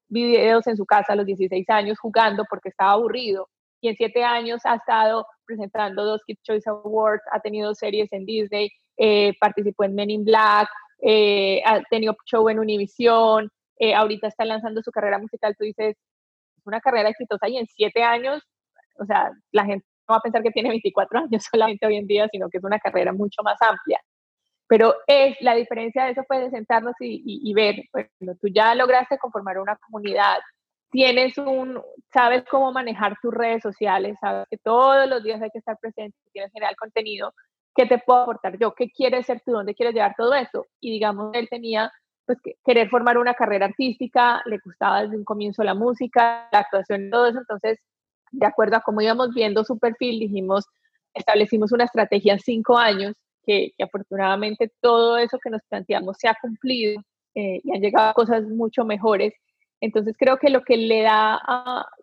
[0.09, 3.47] videos en su casa a los 16 años jugando porque estaba aburrido
[3.79, 8.25] y en siete años ha estado presentando dos Kids Choice Awards, ha tenido series en
[8.25, 10.67] Disney, eh, participó en Men in Black,
[11.05, 13.49] eh, ha tenido show en Univision,
[13.95, 15.97] ahorita está lanzando su carrera musical, tú dices,
[16.57, 18.41] es una carrera exitosa y en siete años,
[18.97, 22.07] o sea, la gente no va a pensar que tiene 24 años solamente hoy en
[22.07, 23.99] día, sino que es una carrera mucho más amplia.
[24.67, 29.17] Pero es, la diferencia de eso fue de sentarnos y, ver, bueno, tú ya lograste
[29.17, 30.39] conformar una comunidad,
[30.89, 31.81] tienes un,
[32.11, 36.17] sabes cómo manejar tus redes sociales, sabes que todos los días hay que estar presente,
[36.31, 37.33] tienes generar contenido,
[37.75, 38.73] ¿qué te puedo aportar yo?
[38.73, 39.51] ¿Qué quieres ser tú?
[39.51, 40.67] ¿Dónde quieres llevar todo esto?
[40.79, 41.91] Y digamos, él tenía
[42.25, 47.09] pues querer formar una carrera artística, le gustaba desde un comienzo la música, la actuación
[47.09, 47.79] todo eso, entonces
[48.33, 50.65] de acuerdo a cómo íbamos viendo su perfil, dijimos,
[51.13, 53.15] establecimos una estrategia en cinco años,
[53.45, 57.01] que, afortunadamente todo eso que nos planteamos se ha cumplido
[57.35, 59.33] eh, y han llegado cosas mucho mejores.
[59.81, 61.39] Entonces creo que lo que le da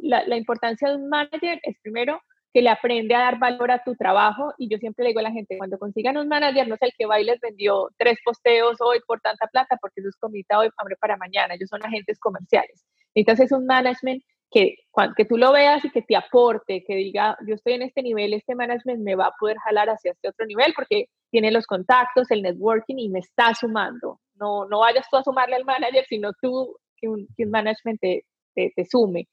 [0.00, 2.20] la, importancia de un manager es primero
[2.52, 5.24] que le aprende a dar valor a tu trabajo y yo siempre le digo a
[5.24, 8.18] la gente, cuando consigan un manager, no es el que va y les vendió tres
[8.24, 12.18] posteos hoy por tanta plata, porque eso es hoy, hambre para mañana, ellos son agentes
[12.18, 12.84] comerciales.
[13.14, 14.76] Entonces es un management que,
[15.16, 18.34] que tú lo veas y que te aporte, que diga, yo estoy en este nivel,
[18.34, 22.30] este management me va a poder jalar hacia este otro nivel porque tiene los contactos,
[22.30, 24.20] el networking y me está sumando.
[24.34, 28.00] No, no vayas tú a sumarle al manager, sino tú que un, que un management
[28.00, 28.24] te,
[28.54, 29.28] te, sume.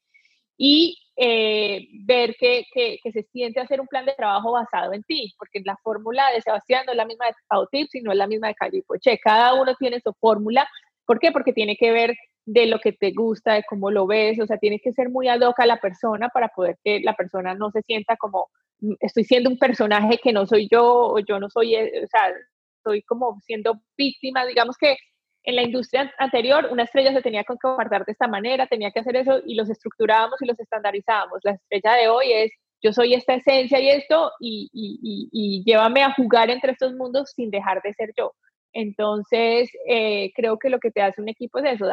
[0.58, 5.02] Y eh, ver que, que, que, se siente hacer un plan de trabajo basado en
[5.04, 8.26] ti, porque la fórmula de Sebastián no es la misma de Pautip, sino es la
[8.26, 9.18] misma de Calipoche.
[9.18, 10.68] Cada uno tiene su fórmula.
[11.06, 11.32] ¿Por qué?
[11.32, 14.56] Porque tiene que ver de lo que te gusta, de cómo lo ves, o sea,
[14.56, 17.70] tiene que ser muy ad hoc a la persona para poder que la persona no
[17.70, 18.48] se sienta como,
[18.80, 22.06] mm, estoy siendo un personaje que no soy yo, o yo no soy, eh, o
[22.06, 22.32] sea,
[22.78, 24.96] estoy como siendo víctima, digamos que
[25.44, 29.00] en la industria anterior una estrella se tenía que comportar de esta manera, tenía que
[29.00, 31.40] hacer eso y los estructurábamos y los estandarizamos.
[31.42, 36.50] La estrella de hoy es, yo soy esta esencia y esto, y llévame a jugar
[36.50, 38.32] entre estos mundos sin dejar de ser yo.
[38.72, 41.86] Entonces, eh, creo que lo que te hace un equipo es eso,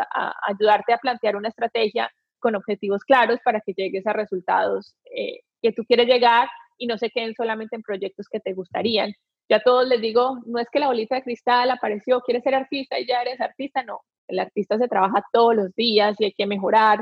[0.48, 5.72] ayudarte a plantear una estrategia con objetivos claros para que llegues a resultados eh, que
[5.72, 9.14] tú quieres llegar y no se queden solamente en proyectos que te gustarían.
[9.50, 12.56] Ya a todos les digo, no es que la bolita de cristal apareció, quieres ser
[12.56, 14.02] artista y ya eres artista, no.
[14.28, 17.00] El artista se trabaja todos los días y hay que mejorar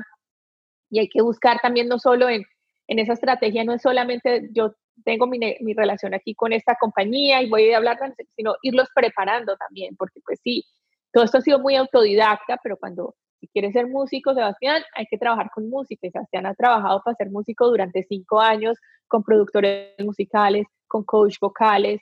[0.90, 2.44] y hay que buscar también no solo en,
[2.88, 4.74] en esa estrategia, no es solamente yo
[5.06, 7.98] tengo mi, mi, relación aquí con esta compañía y voy a hablar,
[8.36, 10.64] sino irlos preparando también, porque pues sí,
[11.12, 15.18] todo esto ha sido muy autodidacta, pero cuando Si quieres ser músico, Sebastián, hay que
[15.18, 16.10] trabajar con música.
[16.10, 18.78] Sebastián ha trabajado para ser músico durante cinco años
[19.08, 22.02] con productores musicales, con coach vocales,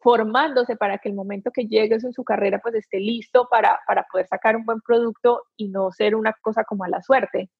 [0.00, 4.04] formándose para que el momento que llegues en su carrera pues esté listo para, para
[4.10, 7.50] poder sacar un buen producto y no ser una cosa como a la suerte.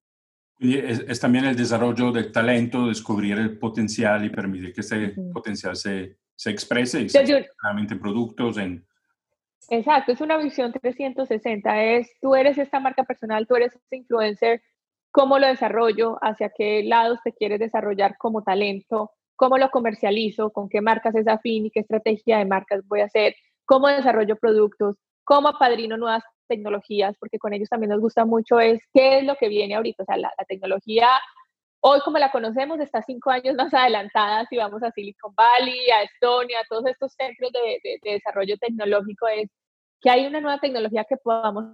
[0.58, 5.74] Y es, también el desarrollo del talento, descubrir el potencial y permitir que ese potencial
[5.74, 8.86] se, se, exprese y se en productos, en...
[9.70, 14.60] Exacto, es una visión 360, es tú eres esta marca personal, tú eres este influencer,
[15.10, 20.68] cómo lo desarrollo, hacia qué lados te quieres desarrollar como talento, cómo lo comercializo, con
[20.68, 23.34] qué marcas es afín y qué estrategia de marcas voy a hacer,
[23.64, 28.82] cómo desarrollo productos, cómo apadrino nuevas tecnologías, porque con ellos también nos gusta mucho es
[28.92, 30.02] qué es lo que viene ahorita.
[30.02, 31.08] O sea, la, tecnología
[31.80, 36.02] hoy como la conocemos está cinco años más adelantada si vamos a Silicon Valley, a
[36.02, 39.48] Estonia, a todos estos centros de, desarrollo tecnológico, es
[40.02, 41.64] que hay una nueva tecnología que podamos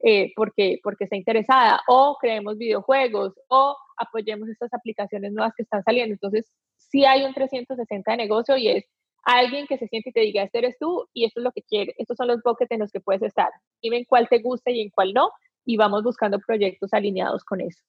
[0.00, 5.82] eh, porque, porque está interesada, o creemos videojuegos, o apoyemos estas aplicaciones nuevas que están
[5.82, 6.12] saliendo.
[6.12, 8.84] Entonces, sí hay un 360 de negocio y es
[9.24, 11.62] alguien que se siente y te diga, este eres tú y esto es lo que
[11.62, 13.50] quieres, estos son los buckets en los que puedes estar.
[13.82, 15.30] Dime en cuál te gusta y en cuál no,
[15.64, 17.82] y vamos buscando proyectos alineados con eso.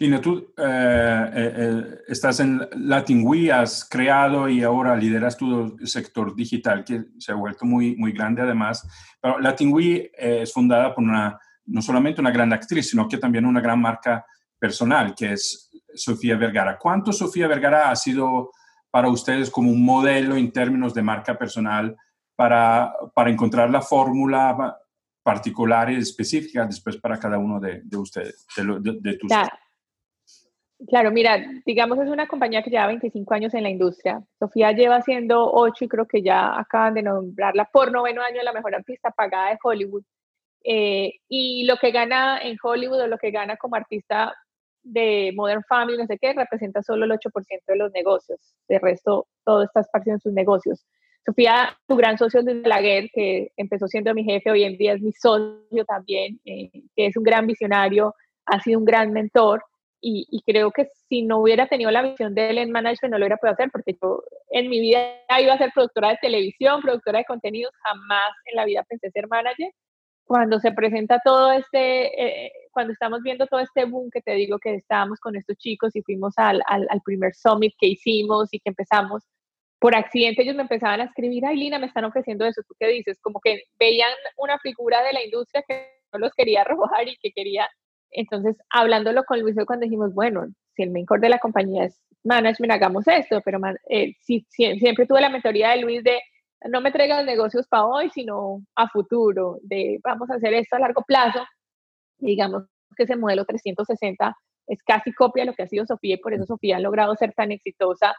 [0.00, 6.36] Lina, tú eh, eh, eh, estás en Latin has creado y ahora lideras tu sector
[6.36, 8.86] digital, que se ha vuelto muy, muy grande además.
[9.20, 9.74] Pero Latin
[10.16, 14.24] es fundada por una, no solamente una gran actriz, sino que también una gran marca
[14.56, 16.78] personal, que es Sofía Vergara.
[16.78, 18.52] ¿Cuánto Sofía Vergara ha sido
[18.92, 21.96] para ustedes como un modelo en términos de marca personal
[22.36, 24.78] para, para encontrar la fórmula
[25.28, 29.30] particular y específica después para cada uno de, ustedes, de, tus...
[30.88, 31.10] Claro.
[31.10, 34.22] mira, digamos es una compañía que lleva 25 años en la industria.
[34.38, 38.54] Sofía lleva haciendo 8 y creo que ya acaban de nombrarla por noveno año la
[38.54, 40.02] mejor artista pagada de Hollywood.
[40.64, 44.34] Eh, y lo que gana en Hollywood o lo que gana como artista
[44.82, 47.30] de Modern Family, no sé qué, representa solo el 8%
[47.66, 48.40] de los negocios.
[48.66, 50.86] De resto, todo está esparcido en sus negocios.
[51.28, 55.02] Sofía, su gran socio Luis Balaguer, que empezó siendo mi jefe, hoy en día es
[55.02, 58.14] mi socio también, eh, que es un gran visionario,
[58.46, 59.62] ha sido un gran mentor
[60.00, 63.18] y, y, creo que si no hubiera tenido la visión de él en management no
[63.18, 65.00] lo hubiera podido hacer porque yo en mi vida
[65.38, 69.28] iba a ser productora de televisión, productora de contenidos, jamás en la vida pensé ser
[69.28, 69.70] manager.
[70.24, 74.58] Cuando se presenta todo este, eh, cuando estamos viendo todo este boom que te digo
[74.58, 78.70] que estábamos con estos chicos y fuimos al, al, primer summit que hicimos y que
[78.70, 79.24] empezamos,
[79.78, 82.88] por accidente ellos me empezaban a escribir, ay Lina, me están ofreciendo eso, ¿tú qué
[82.88, 83.18] dices?
[83.20, 87.32] Como que veían una figura de la industria que no los quería arrojar y que
[87.32, 87.68] quería,
[88.10, 92.00] entonces hablándolo con Luis cuando dijimos, bueno, si el main core de la compañía es
[92.24, 93.58] management, hagamos esto, pero
[93.88, 96.20] eh, si, siempre tuve la mentoría de Luis de
[96.66, 100.80] no me traigan negocios para hoy, sino a futuro, de vamos a hacer esto a
[100.80, 101.44] largo plazo.
[102.18, 102.64] digamos
[102.96, 106.34] que ese modelo 360 es casi copia de lo que ha sido Sofía y por
[106.34, 108.14] eso Sofía ha logrado ser tan exitosa.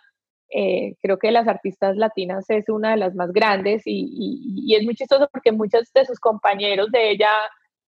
[0.52, 4.95] Eh, creo que las artistas latinas es una de las más grandes y, es muy
[4.95, 7.30] chistoso porque muchos de sus compañeros de ella,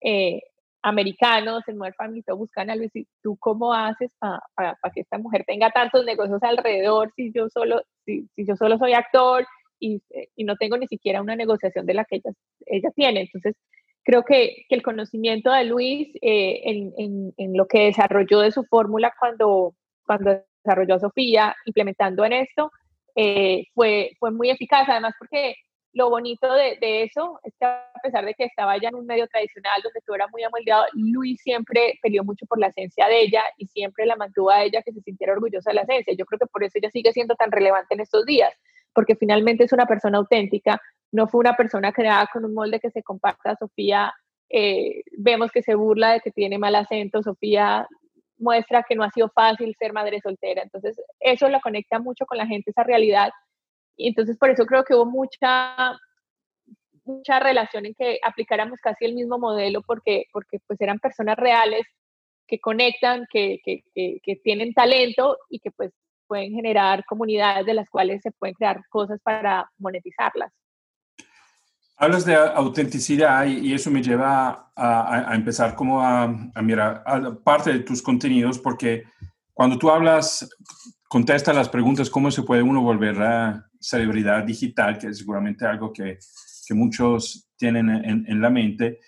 [0.00, 0.40] eh,
[0.82, 2.92] americanos en Modern Family, buscan a Luis,
[3.22, 8.28] ¿tú cómo haces para que esta mujer tenga tantos negocios alrededor si yo solo, si,
[8.36, 9.46] si yo solo soy actor
[9.80, 10.00] y,
[10.36, 12.30] y, no tengo ni siquiera una negociación de la que ella,
[12.66, 13.22] ella tiene.
[13.22, 13.56] Entonces,
[14.06, 18.52] creo que, que el conocimiento de Luis eh, en, en, en, lo que desarrolló de
[18.52, 19.74] su fórmula cuando,
[20.06, 22.70] cuando desarrolló a Sofía, implementando en esto,
[23.14, 25.56] eh, fue, fue muy eficaz, además porque
[25.92, 29.26] lo bonito de, eso es que a pesar de que estaba ya en un medio
[29.28, 33.42] tradicional donde todo era muy amoldeado, Luis siempre peleó mucho por la esencia de ella
[33.56, 36.12] y siempre la mantuvo a ella que se sintiera orgullosa de la esencia.
[36.14, 38.52] Yo creo que por eso ella sigue siendo tan relevante en estos días
[38.92, 40.80] porque finalmente es una persona auténtica,
[41.12, 43.56] no fue una persona creada con un molde que se comparta.
[43.56, 44.12] Sofía,
[44.48, 47.86] eh, vemos que se burla de que tiene mal acento, Sofía
[48.38, 52.38] muestra que no ha sido fácil ser madre soltera, entonces eso lo conecta mucho con
[52.38, 53.30] la gente, esa realidad,
[53.96, 55.98] y entonces por eso creo que hubo mucha
[57.06, 61.86] mucha relación en que aplicáramos casi el mismo modelo porque, porque pues eran personas reales
[62.48, 65.92] que conectan, que, que, que tienen talento y que pues
[66.26, 70.52] pueden generar comunidades de las cuales se pueden crear cosas para monetizarlas.
[71.98, 76.28] Hablas de autenticidad y, eso me lleva a, empezar como a,
[76.62, 77.02] mirar
[77.42, 79.04] parte de tus contenidos porque
[79.54, 80.46] cuando tú hablas,
[81.08, 85.92] contestas las preguntas cómo se puede uno volver a celebridad digital, que es seguramente algo
[85.92, 86.18] que,
[86.66, 89.00] que muchos tienen en, la mente,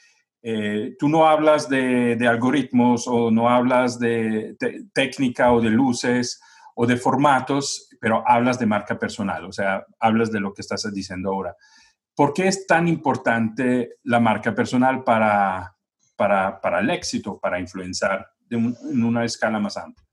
[0.43, 4.57] eh, tú no hablas de, de, algoritmos o no hablas de
[4.95, 6.41] técnica o de luces,
[6.81, 10.89] o de formatos, pero hablas de marca personal, o sea, hablas de lo que estás
[10.95, 11.57] diciendo ahora.
[12.19, 15.77] ¿Por qué es tan importante la marca personal para,
[16.17, 20.05] para, para el éxito, para influenciar en una escala más amplia?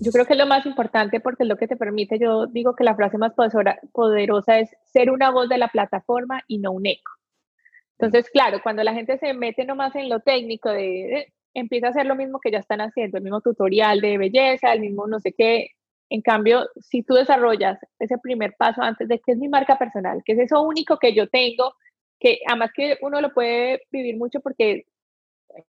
[0.00, 2.74] Yo creo que es lo más importante porque es lo que te permite, yo digo
[2.74, 3.34] que la frase más
[3.92, 7.12] poderosa es ser una voz de la plataforma y no un eco.
[8.00, 12.06] Entonces, claro, cuando la gente se mete nomás en lo técnico, de, empieza a hacer
[12.06, 15.32] lo mismo que ya están haciendo, el mismo tutorial de belleza, el mismo no sé
[15.38, 15.68] qué.
[16.08, 20.22] En cambio, si tú desarrollas ese primer paso antes de que es mi marca personal,
[20.24, 21.74] que es eso único que yo tengo,
[22.20, 24.86] que además que uno lo puede vivir mucho porque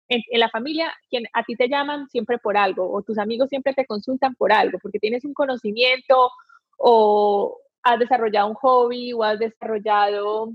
[0.08, 3.74] en, la familia, quien a ti te llaman siempre por algo, o tus amigos siempre
[3.74, 6.30] te consultan por algo, porque tienes un conocimiento
[6.78, 10.52] o has desarrollado un hobby o has desarrollado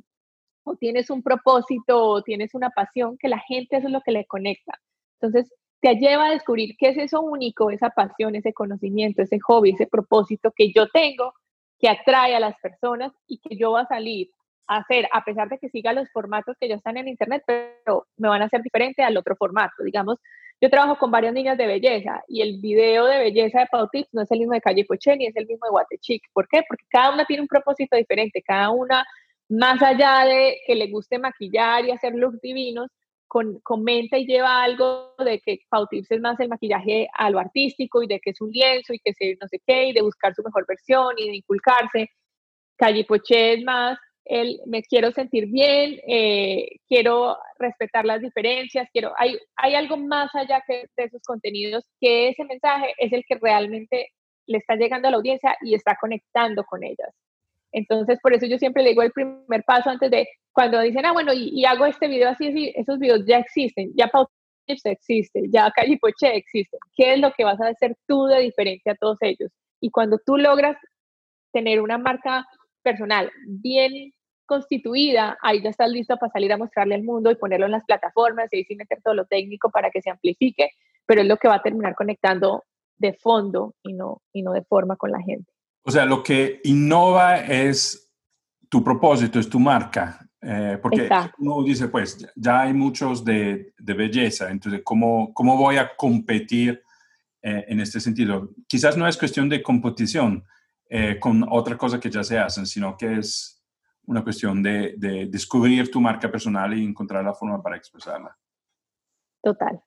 [0.63, 4.25] o tienes un propósito o tienes una pasión que la gente es lo que le
[4.25, 4.79] conecta.
[5.19, 5.51] Entonces,
[5.81, 9.87] te lleva a descubrir qué es eso único, esa pasión, ese conocimiento, ese hobby, ese
[9.87, 11.33] propósito que yo tengo,
[11.79, 14.29] que atrae a las personas y que yo voy a salir
[14.67, 18.29] hacer, a pesar de que siga los formatos que ya están en Internet, pero me
[18.29, 19.83] van a hacer diferente al otro formato.
[19.83, 20.17] Digamos,
[20.61, 24.13] yo trabajo con varias niñas de belleza y el video de belleza de Pau Tips
[24.13, 26.23] no es el mismo de Calle Poché ni es el mismo de Guatechic.
[26.33, 26.61] ¿Por qué?
[26.67, 29.05] Porque cada una tiene un propósito diferente, cada una,
[29.49, 32.89] más allá de que le guste maquillar y hacer looks divinos,
[33.31, 37.39] con, comenta y lleva algo de que Pau Tips es más el maquillaje a lo
[37.39, 40.01] artístico y de que es un lienzo y que se no sé qué y de
[40.01, 42.09] buscar su mejor versión y de inculcarse.
[42.75, 49.13] Calle Poché es más el me quiero sentir bien, eh, quiero respetar las diferencias, quiero,
[49.17, 53.35] hay, hay algo más allá que de esos contenidos, que ese mensaje es el que
[53.35, 54.09] realmente
[54.45, 57.15] le está llegando a la audiencia y está conectando con ellas.
[57.71, 61.13] Entonces, por eso yo siempre le digo el primer paso antes de, cuando dicen, ah,
[61.13, 64.27] bueno, y, hago este video así, así, esos videos ya existen, ya Pau
[64.67, 66.77] existe, ya Calipoche existe.
[66.95, 69.51] ¿Qué es lo que vas a hacer tú de diferente a todos ellos?
[69.79, 70.77] Y cuando tú logras
[71.51, 72.45] tener una marca
[72.81, 74.13] personal bien
[74.45, 77.85] constituida, ahí ya estás listo para salir a mostrarle al mundo y ponerlo en las
[77.85, 80.71] plataformas y ahí sí meter todo lo técnico para que se amplifique,
[81.05, 82.63] pero es lo que va a terminar conectando
[82.97, 85.50] de fondo y no, y no de forma con la gente.
[85.83, 88.11] O sea, lo que innova es
[88.69, 90.19] tu propósito, es tu marca.
[90.41, 91.07] Eh, porque
[91.37, 96.81] uno dice, pues, ya hay muchos de, de belleza, entonces, ¿cómo, ¿cómo voy a competir
[97.43, 98.49] eh, en este sentido?
[98.67, 100.43] Quizás no es cuestión de competición,
[100.93, 103.63] eh, con otra cosa que ya se hacen, sino que es
[104.07, 104.95] una cuestión de,
[105.29, 108.37] descubrir tu marca personal y encontrar la forma para expresarla.
[109.41, 109.81] Total.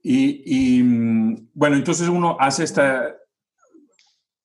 [0.00, 3.16] Y, mm, bueno, entonces uno hace esta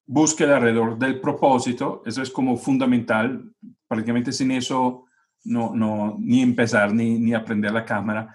[0.05, 3.43] búsqueda alrededor del propósito, eso es como fundamental,
[3.87, 5.05] prácticamente sin eso
[5.43, 8.31] no, no ni empezar ni, ni aprender la cámara.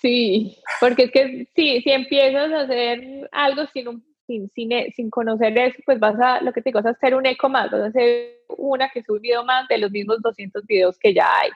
[0.00, 4.50] Sí, porque es que sí, si empiezas a hacer algo sin un sin,
[4.94, 7.48] sin, conocer eso, pues vas a, lo que te digo, vas a hacer un eco
[7.48, 10.98] más, vas a hacer una que es un video más de los mismos 200 videos
[10.98, 11.50] que ya hay.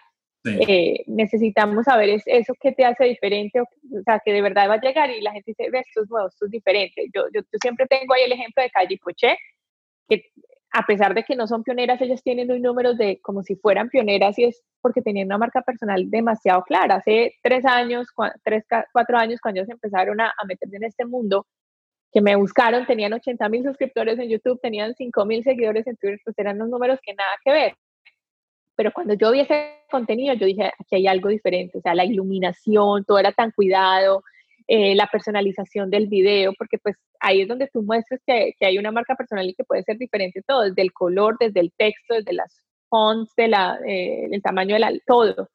[0.44, 3.66] Eh, necesitamos saber es, eso que te hace diferente, o,
[4.04, 6.28] sea, que de verdad va a llegar y la gente dice, ve, esto es nuevo,
[6.28, 7.08] esto es diferente.
[7.14, 9.36] Yo, yo, siempre tengo ahí el ejemplo de Calle Poché,
[10.08, 10.24] que
[10.72, 13.88] a pesar de que no son pioneras, ellas tienen un números de como si fueran
[13.88, 16.96] pioneras y es porque tenían una marca personal demasiado clara.
[16.96, 18.08] Hace tres años,
[18.42, 21.46] tres, cuatro años, cuando ellos empezaron a, a meterse en este mundo,
[22.12, 26.20] que me buscaron, tenían 80 mil suscriptores en YouTube, tenían 5 mil seguidores en Twitter,
[26.24, 27.74] pues eran unos números que nada que ver.
[28.76, 32.04] Pero cuando yo vi ese contenido, yo dije, aquí hay algo diferente, o sea, la
[32.04, 34.22] iluminación, todo era tan cuidado,
[34.66, 38.78] eh, la personalización del video, porque pues ahí es donde tú muestras que, que, hay
[38.78, 42.14] una marca personal y que puede ser diferente todo, desde el color, desde el texto,
[42.14, 45.48] desde las fonts, de la, eh, el tamaño de la, todo.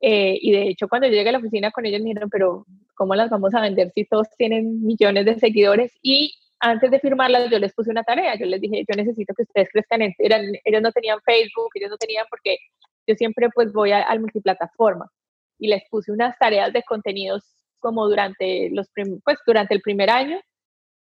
[0.00, 2.66] Eh, y de hecho, cuando yo llegué a la oficina con ellos, me dijeron, pero
[2.94, 5.92] ¿cómo las vamos a vender si todos tienen millones de seguidores?
[6.02, 8.36] Y antes de firmarlas, yo les puse una tarea.
[8.36, 10.02] Yo les dije, yo necesito que ustedes crezcan.
[10.02, 12.58] En, eran, ellos no tenían Facebook, ellos no tenían porque
[13.06, 15.10] yo siempre pues voy al multiplataforma.
[15.58, 17.42] Y les puse unas tareas de contenidos
[17.80, 18.88] como durante, los
[19.24, 20.40] pues, durante el primer año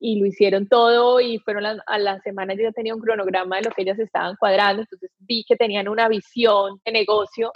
[0.01, 3.71] y lo hicieron todo y fueron a la semana yo tenía un cronograma de lo
[3.71, 7.53] que ellas estaban cuadrando, entonces vi que tenían una visión de negocio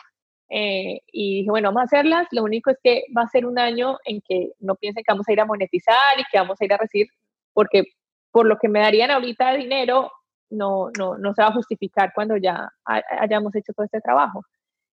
[0.49, 2.29] eh, y dije, bueno, vamos a hacerlas.
[2.31, 5.29] Lo único es que va a ser un año en que no piensen que vamos
[5.29, 7.09] a ir a monetizar y que vamos a ir a recibir,
[7.57, 7.85] porque
[8.31, 10.13] por lo que me darían ahorita de dinero,
[10.51, 14.43] no, no, no se va a justificar cuando ya hayamos hecho todo este trabajo.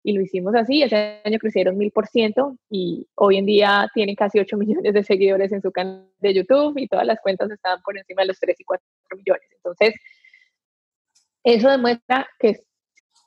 [0.02, 4.14] Y lo hicimos así, ese año crecieron mil por ciento y hoy en día tienen
[4.14, 7.80] casi 8 millones de seguidores en su canal de YouTube y todas las cuentas están
[7.80, 8.86] por encima de los 3 y 4
[9.16, 9.48] millones.
[9.56, 9.94] Entonces,
[11.44, 12.56] eso demuestra que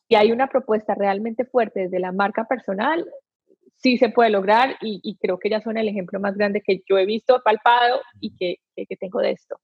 [0.08, 3.04] si hay una propuesta realmente fuerte desde la marca personal,
[3.84, 6.98] sí se puede lograr y, creo que ya son el ejemplo más grande que yo
[6.98, 9.60] he visto, palpado y que, que, tengo de esto.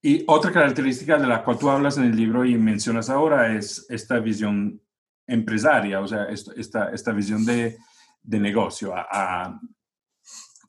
[0.00, 3.86] Y otra característica de la cual tú hablas en el libro y mencionas ahora es
[3.90, 4.80] esta visión
[5.26, 7.76] empresaria, o sea, esta, esta visión de,
[8.22, 8.94] de negocio.
[8.96, 9.60] A,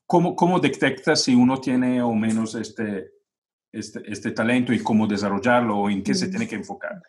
[0.06, 3.12] ¿cómo, ¿Cómo detectas si uno tiene o menos este,
[3.72, 7.02] este, este talento y cómo desarrollarlo o en qué se tiene que enfocar?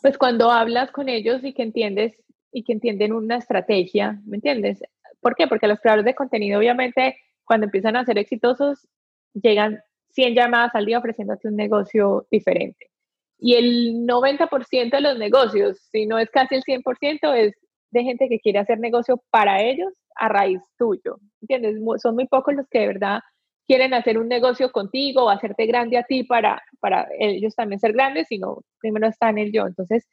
[0.00, 2.14] Pues cuando hablas con ellos y que entiendes
[2.52, 4.82] y que entienden una estrategia, ¿me entiendes?
[5.20, 5.46] ¿Por qué?
[5.46, 8.88] Porque los creadores de contenido, obviamente, cuando empiezan a ser exitosos,
[9.34, 9.80] llegan
[10.10, 12.90] 100 llamadas al día ofreciéndote un negocio diferente.
[13.38, 17.54] Y el 90% de los negocios, si no es casi el 100%, es
[17.90, 21.18] de gente que quiere hacer negocio para ellos a raíz tuyo.
[21.40, 21.76] ¿Entiendes?
[22.02, 23.20] Son muy pocos los que de verdad
[23.66, 27.92] quieren hacer un negocio contigo o hacerte grande a ti para, para ellos también ser
[27.92, 29.66] grandes, sino primero está en el yo.
[29.66, 30.08] Entonces,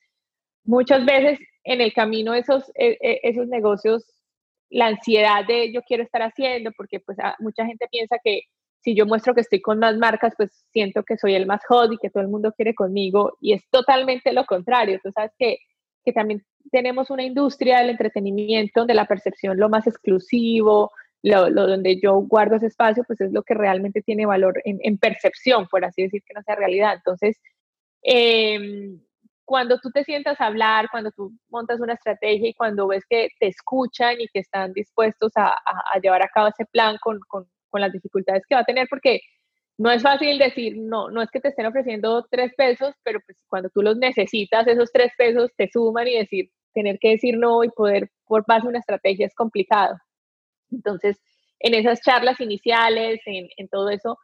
[0.66, 4.06] muchas veces en el camino esos, e, e, esos negocios,
[4.70, 8.44] la ansiedad de yo quiero estar haciendo, porque pues mucha gente piensa que
[8.80, 11.92] si yo muestro que estoy con más marcas, pues siento que soy el más hot
[11.92, 15.00] y que todo el mundo quiere conmigo, y es totalmente lo contrario.
[15.04, 15.58] Tú sabes que,
[16.04, 20.92] que también tenemos una industria del entretenimiento donde la percepción lo más exclusivo,
[21.24, 25.68] lo, donde yo guardo ese espacio, pues es lo que realmente tiene valor en, percepción,
[25.68, 26.94] por así decir, que no sea realidad.
[26.96, 27.42] Entonces,
[28.04, 29.00] em,
[29.46, 33.30] cuando tú te sientas a hablar, cuando tú montas una estrategia y cuando ves que
[33.40, 35.56] te escuchan y que están dispuestos a,
[36.02, 39.22] llevar a cabo ese plan con, con, con, las dificultades que va a tener, porque
[39.78, 43.38] no es fácil decir, no, no es que te estén ofreciendo tres pesos, pero pues
[43.48, 47.64] cuando tú los necesitas, esos tres pesos te suman y decir, tener que decir no
[47.64, 49.98] y poder por base una estrategia es complicado.
[50.72, 51.22] Entonces,
[51.60, 54.18] en esas charlas iniciales, en, en todo eso,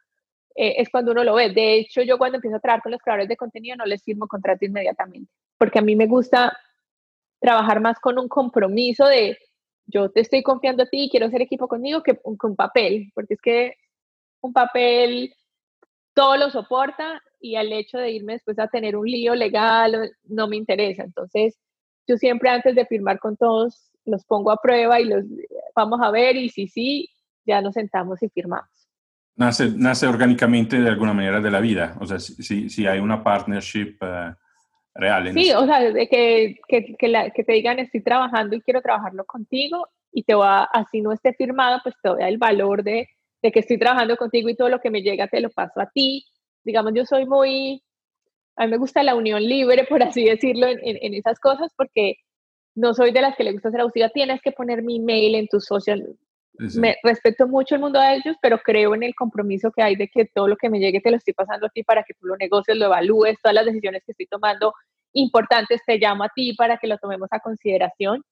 [0.55, 1.49] eh, es cuando uno lo ve.
[1.49, 4.27] De hecho, yo cuando empiezo a trabajar con los creadores de contenido no les firmo
[4.27, 6.57] contrato inmediatamente, porque a mí me gusta
[7.39, 9.37] trabajar más con un compromiso de
[9.87, 13.33] yo te estoy confiando a ti y quiero ser equipo conmigo que con papel, porque
[13.33, 13.75] es que
[14.41, 15.33] un papel
[16.13, 20.47] todo lo soporta y al hecho de irme después a tener un lío legal no
[20.47, 21.03] me interesa.
[21.03, 21.57] Entonces,
[22.07, 25.25] yo siempre antes de firmar con todos los pongo a prueba y los
[25.75, 27.09] vamos a ver y si sí,
[27.45, 28.80] ya nos sentamos y firmamos.
[29.35, 33.23] Nace, nace orgánicamente de alguna manera de la vida, o sea, si, si hay una
[33.23, 34.35] partnership uh,
[34.93, 35.33] real.
[35.33, 38.81] sí, o sea, de que, que, que, la, que, te digan estoy trabajando y quiero
[38.81, 43.07] trabajarlo contigo y te va, así no esté firmado, pues te da el valor de,
[43.41, 45.89] de que estoy trabajando contigo y todo lo que me llega te lo paso a
[45.89, 46.25] ti.
[46.63, 47.81] Digamos, yo soy muy,
[48.55, 52.15] a mí me gusta la unión libre, por así decirlo, en, en, esas cosas, porque
[52.75, 54.09] no soy de las que le gusta ser abusiva.
[54.09, 56.15] Tienes que poner mi mail en tu social.
[56.53, 60.09] Me, respeto mucho el mundo de ellos, pero creo en el compromiso que hay de
[60.09, 62.27] que todo lo que me llegue te lo estoy pasando a ti para que tú
[62.27, 64.73] lo negocies, lo evalúes, todas las decisiones que estoy tomando
[65.13, 68.23] importantes te llamo a ti para que lo tomemos a consideración.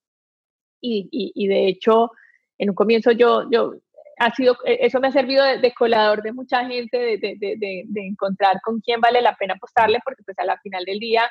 [0.80, 2.10] Y, y, y de hecho,
[2.58, 3.74] en un comienzo yo, yo
[4.18, 7.56] ha sido, e, eso me ha servido de, colador de mucha gente, de, de,
[7.86, 11.28] de, encontrar con quién vale la pena apostarle, porque pues a la final del día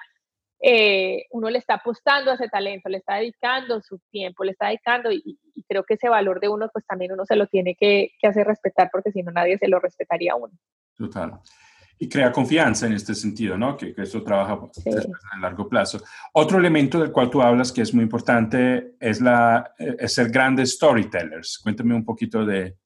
[0.62, 4.68] eh, uno le está apostando a ese talento, le está dedicando su tiempo, le está
[4.68, 8.14] dedicando y, creo que ese valor de uno pues también uno se lo tiene que,
[8.20, 10.54] que hacer respetar porque si no nadie se lo respetaría a uno.
[10.96, 11.40] Total.
[12.00, 13.78] Y crea confianza en este sentido, ¿no?
[13.78, 14.58] Que, que eso trabaja
[15.32, 16.02] a largo plazo.
[16.34, 20.32] Otro elemento del cual tú hablas que es muy importante es, la, eh, es ser
[20.32, 21.60] grandes storytellers.
[21.60, 22.78] Cuéntame un poquito de,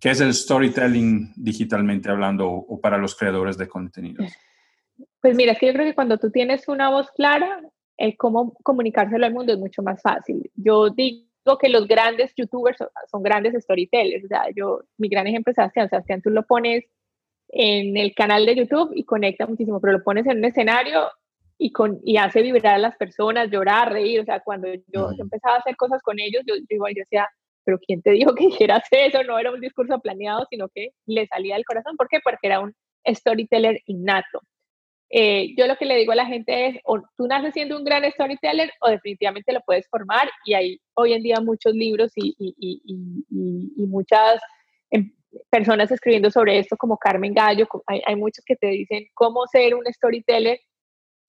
[0.00, 4.32] ¿Qué es el storytelling digitalmente hablando o, para los creadores de contenidos?
[5.20, 7.60] Pues mira, es que yo creo que cuando tú tienes una voz clara,
[7.96, 10.50] el cómo comunicárselo al mundo es mucho más fácil.
[10.54, 11.26] Yo digo
[11.60, 12.78] que los grandes youtubers
[13.10, 14.24] son, grandes storytellers.
[14.24, 15.88] O sea, yo, mi gran ejemplo es Sebastián.
[15.88, 16.84] Sebastián, tú lo pones
[17.48, 21.08] en el canal de YouTube y conecta muchísimo, pero lo pones en un escenario
[21.56, 24.20] y, con, y hace vibrar a las personas, llorar, reír.
[24.20, 27.28] O sea, cuando yo, empezaba a hacer cosas con ellos, yo, yo, yo decía,
[27.64, 29.22] pero ¿quién te dijo que dijeras eso?
[29.24, 31.96] No era un discurso planeado, sino que le salía del corazón.
[31.96, 32.20] ¿Por qué?
[32.22, 32.74] Porque era un
[33.06, 34.40] storyteller innato.
[35.10, 37.84] Eh, yo lo que le digo a la gente es, o tú naces siendo un
[37.84, 42.36] gran storyteller o definitivamente lo puedes formar y hay hoy en día muchos libros y,
[42.38, 44.40] y, muchas
[44.90, 45.10] em,
[45.50, 49.74] personas escribiendo sobre esto como Carmen Gallo, hay, hay, muchos que te dicen cómo ser
[49.74, 50.60] un storyteller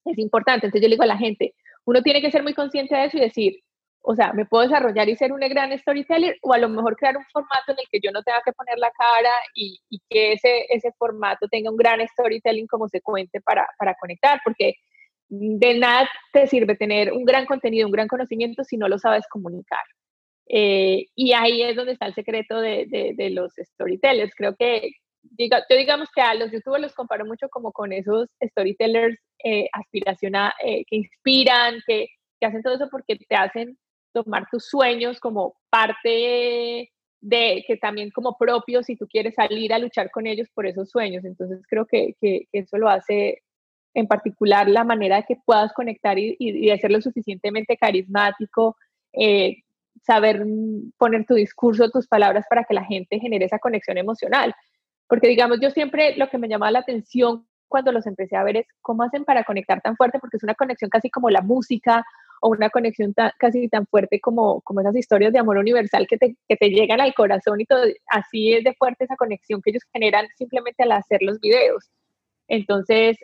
[0.05, 0.65] es importante.
[0.65, 1.55] Entonces yo le digo a la gente,
[1.85, 3.63] uno tiene que ser muy consciente de eso y decir,
[4.01, 7.17] o sea, me puedo desarrollar y ser un gran storyteller o a lo mejor crear
[7.17, 9.79] un formato en el que yo no tenga que poner la cara y,
[10.09, 14.75] que ese, ese formato tenga un gran storytelling como se cuente para, para conectar, porque
[15.27, 19.27] de nada te sirve tener un gran contenido, un gran conocimiento si no lo sabes
[19.29, 19.83] comunicar.
[20.47, 24.33] Eh, y ahí es donde está el secreto de, de, los storytellers.
[24.35, 24.89] Creo que,
[25.21, 29.67] diga, yo digamos que a los youtubers los comparo mucho como con esos storytellers eh,
[29.73, 32.07] aspiracionales, eh, que inspiran, que,
[32.39, 33.77] que hacen todo eso porque te hacen
[34.13, 36.91] tomar tus sueños como parte
[37.21, 40.89] de que también como propio si tú quieres salir a luchar con ellos por esos
[40.89, 41.25] sueños.
[41.25, 43.43] Entonces creo que, que, eso lo hace
[43.93, 48.77] en particular la manera de que puedas conectar y, hacerlo suficientemente carismático,
[49.13, 49.57] eh,
[50.01, 50.45] saber
[50.97, 54.53] poner tu discurso, tus palabras para que la gente genere esa conexión emocional.
[55.07, 58.57] Porque digamos, yo siempre lo que me llamaba la atención cuando los empecé a ver
[58.57, 62.05] es cómo hacen para conectar tan fuerte, porque es una conexión casi como la música
[62.41, 66.35] o una conexión casi tan fuerte como, como esas historias de amor universal que te,
[66.47, 67.83] que te llegan al corazón y todo.
[68.07, 71.89] Así es de fuerte esa conexión que ellos generan simplemente al hacer los videos.
[72.47, 73.17] Entonces,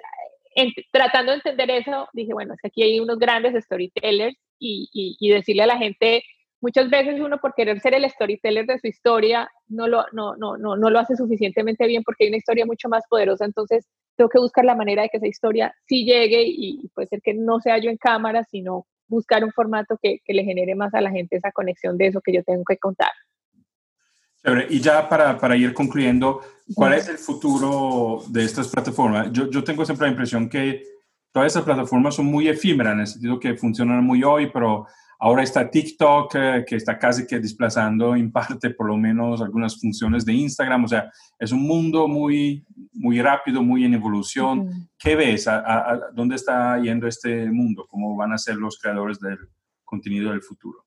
[0.92, 5.30] tratando de entender eso, dije, bueno, es que aquí hay unos grandes storytellers y, y,
[5.30, 6.24] decirle a la gente,
[6.62, 10.58] muchas veces uno por querer ser el storyteller de su historia no lo, no, no,
[10.58, 14.30] no, no lo hace suficientemente bien porque hay una historia mucho más poderosa, entonces tengo
[14.30, 17.60] que buscar la manera de que esa historia sí llegue y, puede ser que no
[17.60, 21.12] sea yo en cámara, sino buscar un formato que, que le genere más a la
[21.12, 23.12] gente esa conexión de eso que yo tengo que contar.
[24.70, 26.42] Y ya para, para, ir concluyendo,
[26.76, 29.32] ¿cuál es el futuro de estas plataformas?
[29.32, 30.84] Yo, yo, tengo siempre la impresión que
[31.32, 34.86] todas estas plataformas son muy efímeras, en el sentido que funcionan muy hoy, pero
[35.26, 39.80] ahora está TikTok, eh, que está casi que desplazando en parte por lo menos algunas
[39.80, 40.84] funciones de Instagram.
[40.84, 42.64] O sea, es un mundo muy,
[42.94, 44.88] muy rápido, muy en evolución.
[45.00, 45.48] ¿Qué ves?
[45.48, 47.88] a, ¿Dónde está yendo este mundo?
[47.90, 49.40] ¿Cómo van a ser los creadores del
[49.84, 50.85] contenido del futuro?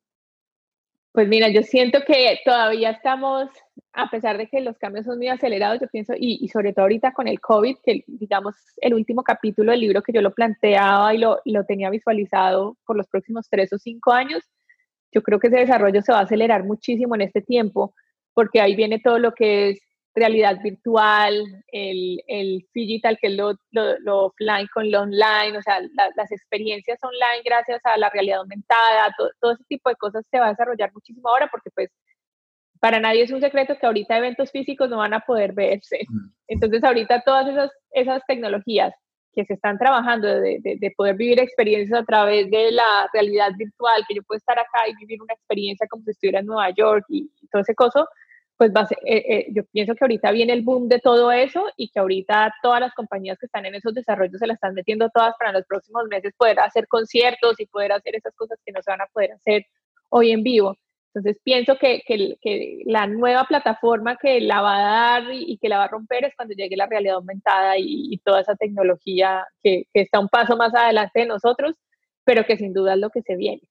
[1.13, 3.49] Pues mira, yo siento que todavía estamos,
[3.93, 7.13] a pesar de que los cambios son muy acelerados, yo pienso, y, sobre todo ahorita
[7.13, 11.19] con el COVID, que digamos el último capítulo del libro que yo lo planteaba y
[11.19, 14.43] lo, lo tenía visualizado por los próximos tres o cinco años,
[15.11, 17.95] yo creo que ese desarrollo se va a acelerar muchísimo en este tiempo,
[18.35, 19.88] porque ahí viene todo lo que es
[20.19, 25.81] realidad virtual, el, el digital, que es lo, lo, offline con lo online, o sea,
[26.17, 30.47] las experiencias online gracias a la realidad aumentada, todo, ese tipo de cosas se va
[30.47, 31.91] a desarrollar muchísimo ahora porque pues
[32.81, 36.07] para nadie es un secreto que ahorita eventos físicos no van a poder verse.
[36.09, 36.31] Mm.
[36.49, 38.95] Entonces ahorita todas esas, esas tecnologías
[39.35, 44.05] que se están trabajando de, de, poder vivir experiencias a través de la realidad virtual,
[44.09, 47.05] que yo puedo estar acá y vivir una experiencia como si estuviera en Nueva York
[47.09, 48.09] y, y todo ese coso,
[48.59, 51.91] pues va eh, eh, yo pienso que ahorita viene el boom de todo eso y
[51.91, 55.35] que ahorita todas las compañías que están en esos desarrollos se las están metiendo todas
[55.39, 58.83] para en los próximos meses poder hacer conciertos y poder hacer esas cosas que no
[58.83, 59.65] se van a poder hacer
[60.09, 60.77] hoy en vivo.
[61.15, 65.79] Entonces pienso que, que, la nueva plataforma que la va a dar y, que la
[65.79, 70.19] va a romper es cuando llegue la realidad aumentada y, toda esa tecnología que, está
[70.19, 71.77] un paso más adelante de nosotros,
[72.25, 73.63] pero que sin duda es lo que se viene.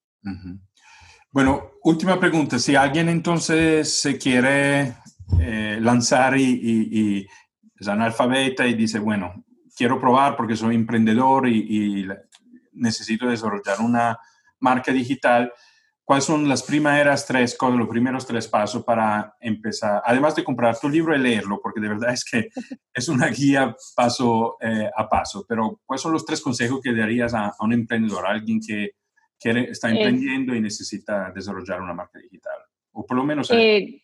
[1.32, 2.58] Bueno, última pregunta.
[2.58, 4.96] Si alguien entonces se quiere
[5.40, 7.28] eh, lanzar y,
[7.80, 9.44] es analfabeta y dice, bueno,
[9.76, 12.08] quiero probar porque soy emprendedor y,
[12.74, 14.20] necesito desarrollar una
[14.60, 15.52] marca digital,
[16.04, 20.02] ¿cuáles son las primeras tres cosas, los primeros tres pasos para empezar?
[20.06, 22.50] Además de comprar tu libro y leerlo, porque de verdad es que
[22.94, 27.34] es una guía paso eh, a paso, pero ¿cuáles son los tres consejos que darías
[27.34, 28.92] a, a un emprendedor, a alguien que
[29.40, 32.60] quiere, está emprendiendo y necesita desarrollar una marca digital.
[32.92, 33.50] O por lo menos...
[33.52, 34.04] Eh,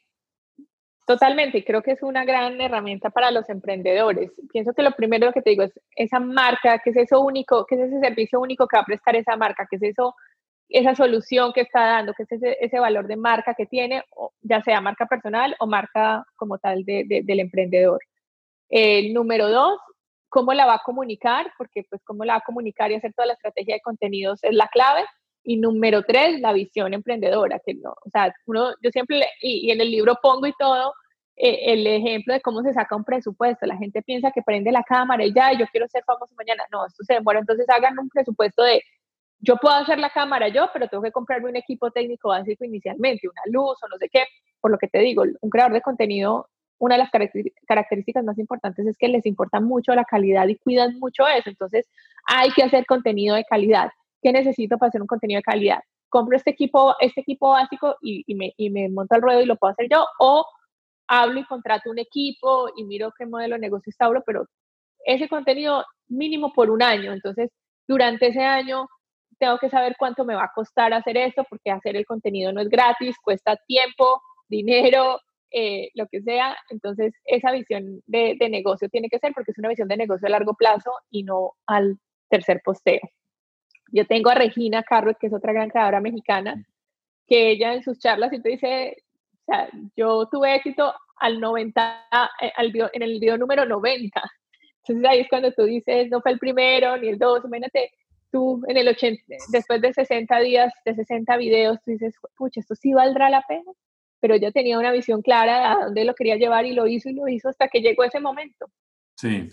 [1.05, 4.31] totalmente, creo que es una gran herramienta para los emprendedores.
[4.51, 7.75] Pienso que lo primero que te digo es esa marca, que es eso único, que
[7.75, 10.15] es ese servicio único que va a prestar esa marca, que es eso,
[10.69, 14.03] esa solución que está dando, que es ese, ese valor de marca que tiene,
[14.41, 17.99] ya sea marca personal o marca como tal de, del emprendedor.
[18.69, 19.79] El número dos,
[20.29, 23.27] cómo la va a comunicar, porque pues cómo la va a comunicar y hacer toda
[23.27, 25.03] la estrategia de contenidos es la clave.
[25.43, 29.81] Y número tres, la visión emprendedora, que no, o sea, uno, yo siempre, y, en
[29.81, 30.93] el libro pongo y todo,
[31.35, 33.65] eh, el ejemplo de cómo se saca un presupuesto.
[33.65, 36.63] La gente piensa que prende la cámara y ya, yo quiero ser famoso mañana.
[36.71, 37.39] No, esto se demora.
[37.39, 38.83] Entonces hagan un presupuesto de,
[39.39, 43.27] yo puedo hacer la cámara yo, pero tengo que comprarme un equipo técnico básico inicialmente,
[43.27, 44.25] una luz o no sé qué.
[44.61, 47.11] Por lo que te digo, un creador de contenido, una de las
[47.67, 51.49] características más importantes es que les importa mucho la calidad y cuidan mucho eso.
[51.49, 51.89] Entonces
[52.25, 53.89] hay que hacer contenido de calidad.
[54.23, 55.79] ¿Qué necesito para hacer un contenido de calidad?
[56.09, 59.57] Compro este equipo, este equipo básico y, me, y me monto al ruedo y lo
[59.57, 60.45] puedo hacer yo, o
[61.07, 64.45] hablo y contrato un equipo y miro qué modelo de negocio está, pero
[65.05, 67.13] ese contenido mínimo por un año.
[67.13, 67.51] Entonces,
[67.87, 68.87] durante ese año
[69.39, 72.61] tengo que saber cuánto me va a costar hacer esto, porque hacer el contenido no
[72.61, 75.19] es gratis, cuesta tiempo, dinero,
[75.51, 76.55] eh, lo que sea.
[76.69, 80.27] Entonces, esa visión de, de, negocio tiene que ser porque es una visión de negocio
[80.27, 81.97] a largo plazo y no al
[82.29, 83.01] tercer posteo.
[83.93, 86.65] Yo tengo a Regina Carros, que es otra gran creadora mexicana,
[87.27, 89.03] que ella en sus charlas siempre dice,
[89.43, 92.07] o sea, yo tuve éxito al 90,
[92.41, 94.19] eh, al en el video número 90.
[94.79, 97.91] Entonces ahí es cuando tú dices, no fue el primero ni el dos, imagínate,
[98.31, 102.73] tú en el 80, después de 60 días, de 60 videos, tú dices, pucha, esto
[102.73, 103.71] sí valdrá la pena.
[104.19, 107.09] Pero yo tenía una visión clara de a dónde lo quería llevar y lo hizo
[107.09, 108.71] y lo hizo hasta que llegó ese momento.
[109.17, 109.49] Sí.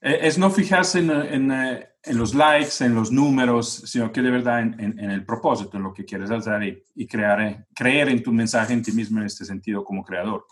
[0.00, 4.30] Eh, es no fijarse en, eh, en, los likes, en los números, sino que de
[4.30, 8.22] verdad en, en el propósito, en lo que quieres hacer y, crear, eh, creer en
[8.22, 10.46] tu mensaje en ti mismo en este sentido como creador.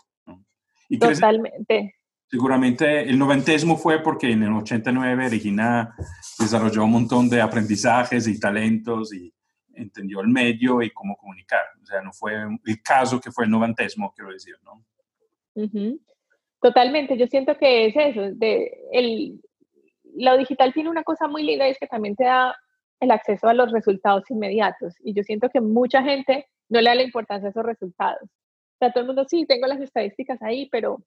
[0.89, 1.95] Y Totalmente.
[2.29, 5.95] seguramente el noventesmo fue porque en el 89 Regina
[6.39, 9.33] desarrolló un montón de aprendizajes y talentos y
[9.73, 11.63] entendió el medio y cómo comunicar.
[11.81, 14.85] O sea, no fue el caso que fue el noventesmo, quiero decir, ¿no?
[16.61, 19.39] Totalmente, yo siento que es eso, de el,
[20.15, 22.55] lo digital tiene una cosa muy linda y es que también te da
[22.99, 26.95] el acceso a los resultados inmediatos y yo siento que mucha gente no le da
[26.95, 28.23] la importancia a esos resultados.
[28.23, 31.03] O sea, todo el mundo sí, tengo las estadísticas ahí, pero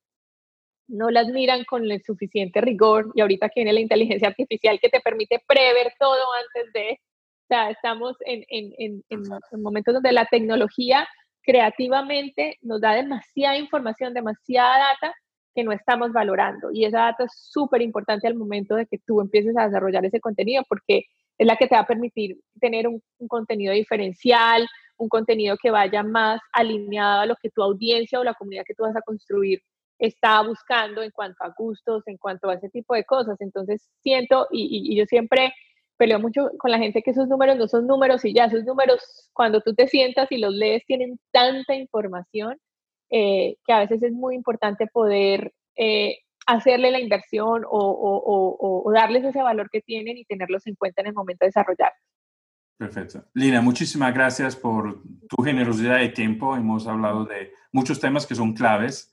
[0.88, 4.88] no las miran con el suficiente rigor y ahorita que viene la inteligencia artificial que
[4.88, 10.12] te permite prever todo antes de, o sea, estamos en, en, en, en momentos donde
[10.12, 11.08] la tecnología
[11.42, 15.14] creativamente nos da demasiada información, demasiada data
[15.54, 16.70] que no estamos valorando.
[16.72, 20.20] Y esa data es súper importante al momento de que tú empieces a desarrollar ese
[20.20, 21.04] contenido porque
[21.38, 24.66] es la que te va a permitir tener un, contenido diferencial,
[24.98, 28.74] un contenido que vaya más alineado a lo que tu audiencia o la comunidad que
[28.74, 29.60] tú vas a construir
[29.98, 33.40] está buscando en cuanto a gustos, en cuanto a ese tipo de cosas.
[33.40, 35.52] Entonces siento, y, y yo siempre
[35.96, 39.28] peleo mucho con la gente que esos números no son números y ya, esos números
[39.34, 42.58] cuando tú te sientas y los lees tienen tanta información
[43.10, 49.42] eh, que a veces es muy importante poder eh, hacerle la inversión o, darles ese
[49.42, 51.92] valor que tienen y tenerlos en cuenta en el momento de desarrollar.
[52.76, 53.24] Perfecto.
[53.34, 56.56] Lina, muchísimas gracias por tu generosidad de tiempo.
[56.56, 59.12] Hemos hablado de muchos temas que son claves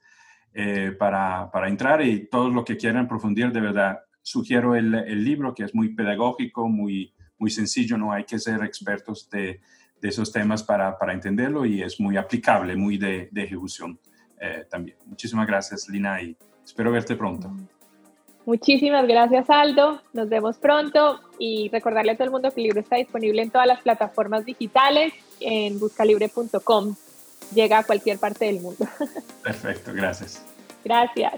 [0.53, 5.23] eh, para, para, entrar y todos los que quieran profundizar, de verdad, sugiero el, el,
[5.23, 9.59] libro que es muy pedagógico, muy, muy sencillo, no hay que ser expertos de,
[10.01, 13.99] de esos temas para, para, entenderlo y es muy aplicable, muy de, de ejecución
[14.39, 14.97] eh, también.
[15.05, 17.51] Muchísimas gracias, Lina, y espero verte pronto.
[18.45, 20.01] Muchísimas gracias, Aldo.
[20.13, 23.49] Nos vemos pronto y recordarle a todo el mundo que el libro está disponible en
[23.49, 26.95] todas las plataformas digitales en buscalibre.com.
[27.53, 28.85] Llega a cualquier parte del mundo.
[29.43, 30.45] Perfecto, gracias.
[30.85, 31.33] Gracias.